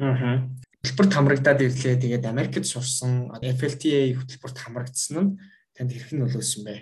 [0.00, 0.48] Аа.
[0.80, 2.00] Хөтөлбөрт хамрагдаад ирлээ.
[2.00, 5.30] Тэгээд Америкт сурсан FLTA хөтөлбөрт хамрагдсан нь
[5.76, 6.74] танд хэрхэн нөлөөсөн бэ?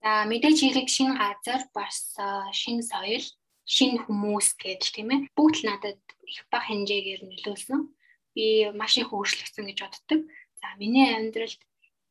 [0.00, 2.16] За мэдээж хэрэг шинэ газар бас
[2.56, 3.24] шинэ соёл,
[3.70, 5.20] шинэ хүмүүс гэдэл тийм ээ.
[5.38, 7.80] Бүгд л надад их бага хэмжээгээр нөлөөлсөн.
[8.34, 10.20] Би маш их өөрчлөгдсөн гэж боддог.
[10.58, 11.60] За миний амьдралд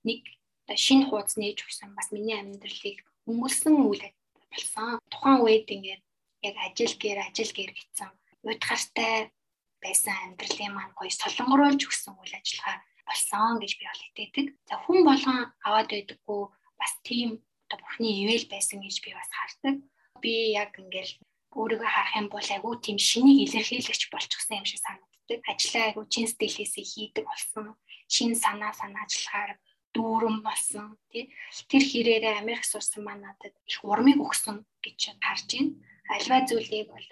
[0.07, 0.23] нэг
[0.71, 4.03] шинэ хуудас нээж өгсөн бас миний амьдралыг өмөлсөн үйл
[4.47, 5.03] болсон.
[5.11, 6.03] Тухайн үед ингээд
[6.47, 8.09] яг ажил гэр ажил гэр гэсэн
[8.47, 9.31] уйдгартай
[9.83, 14.47] байсан амьдралын маань гоё солонгоруулж өгсөн үйл ажиллагаа болсон гэж би бол итгэдэг.
[14.69, 16.41] За хүн болгон аваад байдаггүй
[16.79, 19.75] бас тийм одоо бүхний ивэл байсан гэж би бас хардаг.
[20.23, 21.13] Би яг ингээл
[21.55, 25.39] өөрийгөө харах юм бол айгүй тийм шинийг илэрхийлэгч болчихсон юм шиг санагддаг.
[25.51, 27.65] Ажлаа айгүй чин сэтгэлээсээ хийдэг болсон.
[28.13, 29.51] Шин санаа санаачлагаар
[29.93, 31.33] дүүрэн болсон тий
[31.69, 35.73] тэр хэрээрээ Америк сурсан маань надад их урмыг өгсөн гэж харж байна.
[36.13, 37.07] Альва зүйлийг бол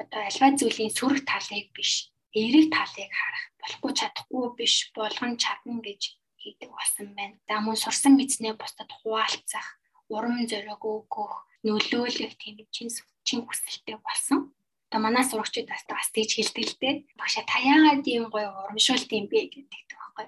[0.00, 1.92] одоо альва зүйлийн сөрөг талыг биш
[2.32, 6.02] эерэг талыг харах болохгүй чадахгүй биш болгон чадна гэж
[6.40, 7.36] хийдэг болсон байна.
[7.48, 9.66] За мөн сурсан мэдснээ бусдад хуваалцах,
[10.12, 11.34] урам зориг өгөх,
[11.66, 12.88] нөлөөлөх тийм чин
[13.26, 14.54] чин хүсэлтэй болсон.
[14.88, 16.94] Одоо манай сурагчид бас бас тийж хэлдэг л дээ.
[17.18, 20.26] Багшаа та яагаад ийм гоё урамшуулт юм бэ гэдэг байхгүй.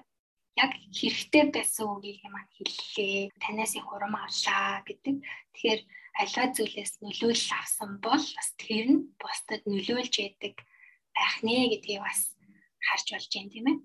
[0.59, 3.31] Яг хэрэгтэй байсан үгийг маань хэллээ.
[3.39, 5.15] Танаас их урам авлаа гэдэг.
[5.55, 5.81] Тэгэхээр
[6.19, 10.55] аливаа зүйлээс нөлөөлөл авсан бол бас тэр нь бусдад нөлөөлж яадаг
[11.15, 12.35] байх нэ гэдгийг бас
[12.83, 13.77] харж болж байна тийм ээ.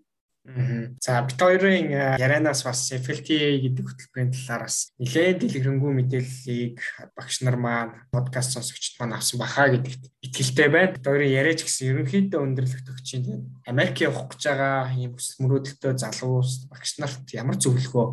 [0.45, 6.77] За бит хоёрын э, ярианаас бас FLTA гэдэг хөтөлбөрийн талаар бас нэлээд дэлгэрэнгүй мэдээллийг
[7.17, 10.93] багш нар маань подкаст сонсогчд маань авсан бахаа гэдэгт итгэлтэй байна.
[10.93, 15.93] Бит хоёрын яриач гэсэн ерөнхийдөө өндөрлөгт өгч чинь Америк явах гэж байгаа ийм хүсэл мөрөөдөлтөө
[15.97, 18.07] залуус багш нарт ямар зөвлөгөө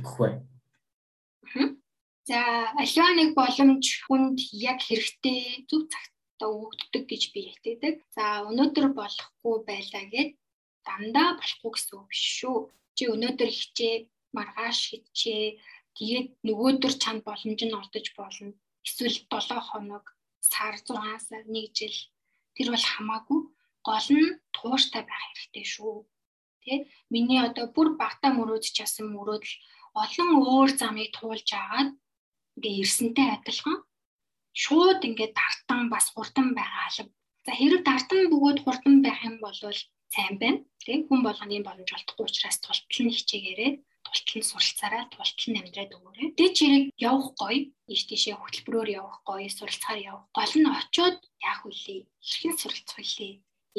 [0.00, 0.40] өгөх вэ?
[2.24, 8.00] За аливаа нэг боломж хүнд яг хэрэгтэй зөв цагт өгддөг гэж би ятдаг.
[8.16, 10.39] За өнөөдөр болохгүй байлаа гэд
[10.86, 12.58] дандаа болохгүй гэсэн үг биш шүү.
[12.96, 13.94] Чи өнөөдөр хичээ,
[14.36, 15.44] маргааш хичээ,
[15.96, 18.52] тэгээд нөгөөдөр чанд боломж нь ордож болно.
[18.86, 20.04] Эсвэл 7 хоног,
[20.40, 21.96] сар 6 сар, 1 жил
[22.54, 23.40] тэр бол хамаагүй
[23.86, 26.04] гол нь тууштай байх хэрэгтэй шүү.
[26.64, 26.84] Тэ?
[27.12, 29.54] Миний одоо бүр багтаа мөрөөдч ясан мөрөөдөл
[30.02, 31.90] олон өөр замыг туулж агаад
[32.56, 33.78] ингээ ирсэнтэй адилхан
[34.62, 37.12] шууд ингээд дартан бас хурдан байгаа алба.
[37.46, 39.56] За хэрэг дартан бөгөөд хурдан байх юм бол
[40.12, 40.64] сайн байна.
[40.84, 43.72] Тэг хүн болгоны боломж олдохгүй учраас тултал нь хичээгээрээ
[44.04, 46.28] тултал нь суралцаараа тултал нь амьдраад өгөөрэй.
[46.38, 50.26] Тэг чирэг явах гоё, ийш тийшээ хөтөлбөрөөр явах гоё, суралцахаар явах.
[50.36, 52.00] Гол нь очоод яах вүлээ?
[52.26, 53.32] Хэрхэн суралцах вүлээ?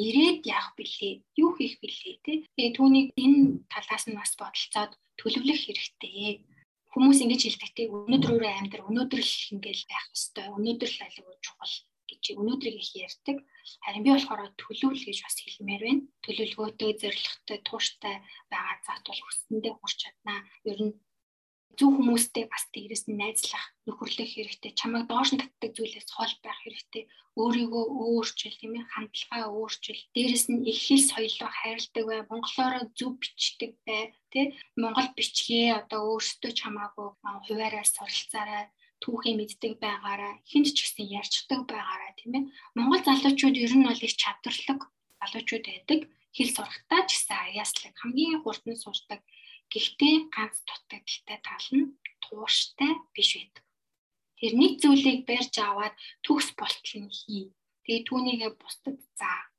[0.04, 1.14] Ирээд яах бэлээ?
[1.42, 2.14] Юу хийх бэлээ?
[2.24, 2.38] Тэг.
[2.56, 6.48] Тэгээ түүнийг энэ талаас нь бас бодолцоод төлөвлөх хэрэгтэй
[6.92, 11.74] хүмүүс ингэж хэлдэг те өнөөдрөөрөө амьдр өнөөдөр л ингээл байх хэвээр өнөөдөр л аль чухал
[12.12, 13.36] гэж өнөөдрийг их ярьдаг.
[13.84, 16.02] Харин би болохоор төлөвлөл гэж бас хэлмээр байна.
[16.24, 18.14] Төлөвлөгөөтэй, зорилготой, тууштай
[18.52, 20.40] байгаа бол хүссэндээ хүрч чаднаа.
[20.68, 20.92] Ер нь
[21.78, 24.72] зөв хүмүүстэй бас дээрэс нь найзлах, нөхөрлөх хэрэгтэй.
[24.76, 27.08] Чамайг доош нь татдаг зүйлээс хол байх хэрэгтэй.
[27.40, 30.00] Өөрийгөө өөрчил, тийм ээ, хандлагаа өөрчил.
[30.12, 34.52] Дээрэс нь их хэл соёлоо хайрладаг бай, монголоор зөв бичдэг бай, тий?
[34.76, 38.68] Монгол бичгээ одоо өөрсдөө чамаагүй хуваараа суралцаарай
[39.02, 42.44] түүхээ мэддэг байгаараа хүнд ч гэсэн ярьцдаг байгаараа тийм ээ.
[42.78, 44.80] Монгол залуучууд ер нь бол их чадварлаг
[45.20, 46.00] залуучууд байдаг.
[46.36, 49.20] Хэл сурахтаа ч гэсэн аяаслаг хамгийн хурдан сурдаг.
[49.72, 51.92] Гэхдээ ганц дутагдaltaй тал нь
[52.22, 53.64] тууштай биш байдаг.
[54.38, 55.94] Тэр нэг зүйлийг барьж аваад
[56.24, 57.44] төгс болтол нь хий.
[57.84, 59.50] Тэгээ түүнийгээ бусдад заа.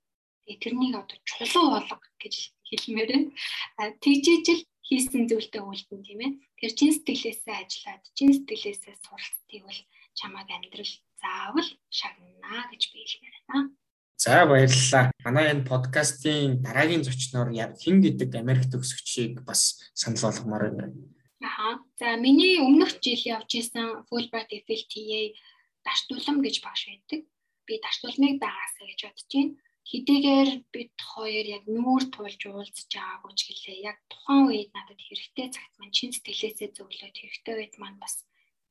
[0.44, 2.34] Тэгээ тэрнийг одоо чулуу болго гэж
[2.68, 6.32] хэлмээр байна тэгжээжл хийсэн зүйлтэй үлдэн тийм ээ.
[6.60, 9.82] Тэр чин сэтгэлээсээ ажиллаад, чин сэтгэлээсээ суралцтыг бол
[10.14, 13.72] чамайг амьдрал заавал шагнана гэж би хэлмээр байна.
[14.20, 15.12] За баярлалаа.
[15.24, 20.96] Манай энэ подкастын дараагийн зочноор хэн гэдэг Америк төгсөгчийг бас санал болгомоор байна.
[21.40, 21.80] Аха.
[22.00, 25.36] За миний өмнөх жил явж исэн Fulbright FLTA
[25.84, 27.24] дарчдуулам гэж багш байдаг.
[27.68, 29.56] Би дарчдуулмыг дагаасаа гэж бодож байна
[29.90, 35.48] хэдийгээр бид хоёр яг нүүр тулж уулзж байгаагүй ч гэлээ яг тухайн үед надад хэрэгтэй
[35.56, 38.16] цагт маань чин сэтгэлээсээ зөвлөд хэрэгтэй үед маань бас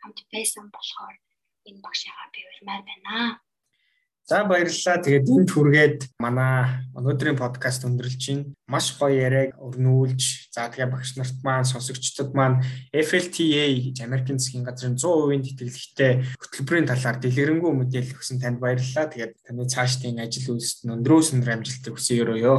[0.01, 1.17] хамт байсан болохоор
[1.69, 3.15] энэ багшаагаа би урьмаар байна.
[4.25, 5.03] За баярлалаа.
[5.03, 11.19] Тэгээд энд хүргээд манай өнөөдрийн подкаст өндөрлж чинь маш гоё яриаг өрнүүлж за тэгээ багш
[11.19, 12.63] нарт маань сонсогчдод маань
[12.95, 19.11] FLTA гэж Америкийн засгийн газрын 100% тэтгэлэгтэй хөтөлбөрийн талаар дэлгэрэнгүй мэдээлэл өгсөн танд баярлалаа.
[19.11, 22.57] Тэгээд таны цаашдын ажил үйлсэд өндрөөс өндөр амжилтыг хүсье өрөөё.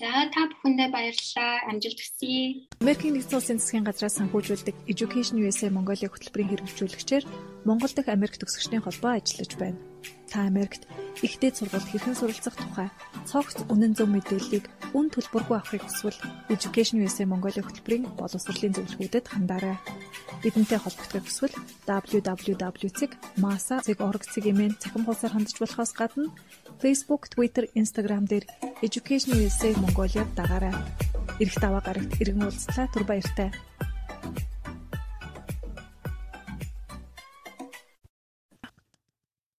[0.00, 1.68] За та бүхэндээ баярлалаа.
[1.68, 2.64] Амжилт хүсье.
[2.80, 7.24] Америкийн нэгдсэн улсын засгийн газраас санхүүжүүлдэг Education USA Mongolia хөтөлбөрийн хэрэгжүүлэгчээр
[7.68, 9.76] Монгол дахь Америк төгсөгчдийн холбоо ажиллаж байна
[10.30, 10.86] та Америкт
[11.22, 12.88] ихтэй сургалт хэрхэн суралцах тухай
[13.24, 16.18] цогц үнэн зөв мэдээллийг үн төлбөргүй авахыг хүсвэл
[16.52, 19.76] Education USA Mongolia хөтөлбөрийн боловсролын зөвлөгөөдөд хандаарай.
[20.40, 21.54] Бидэнтэй холбогдох хүсвэл
[21.88, 26.32] www.masa.org-ийн цахим хуудасаар хандж болохоос гадна
[26.80, 28.44] Facebook, Twitter, Instagram дээр
[28.86, 30.74] Education USA Mongolia дагаарай.
[31.42, 33.50] Ирэх даваа гарагт иргэн уулзлаа түр баяртай.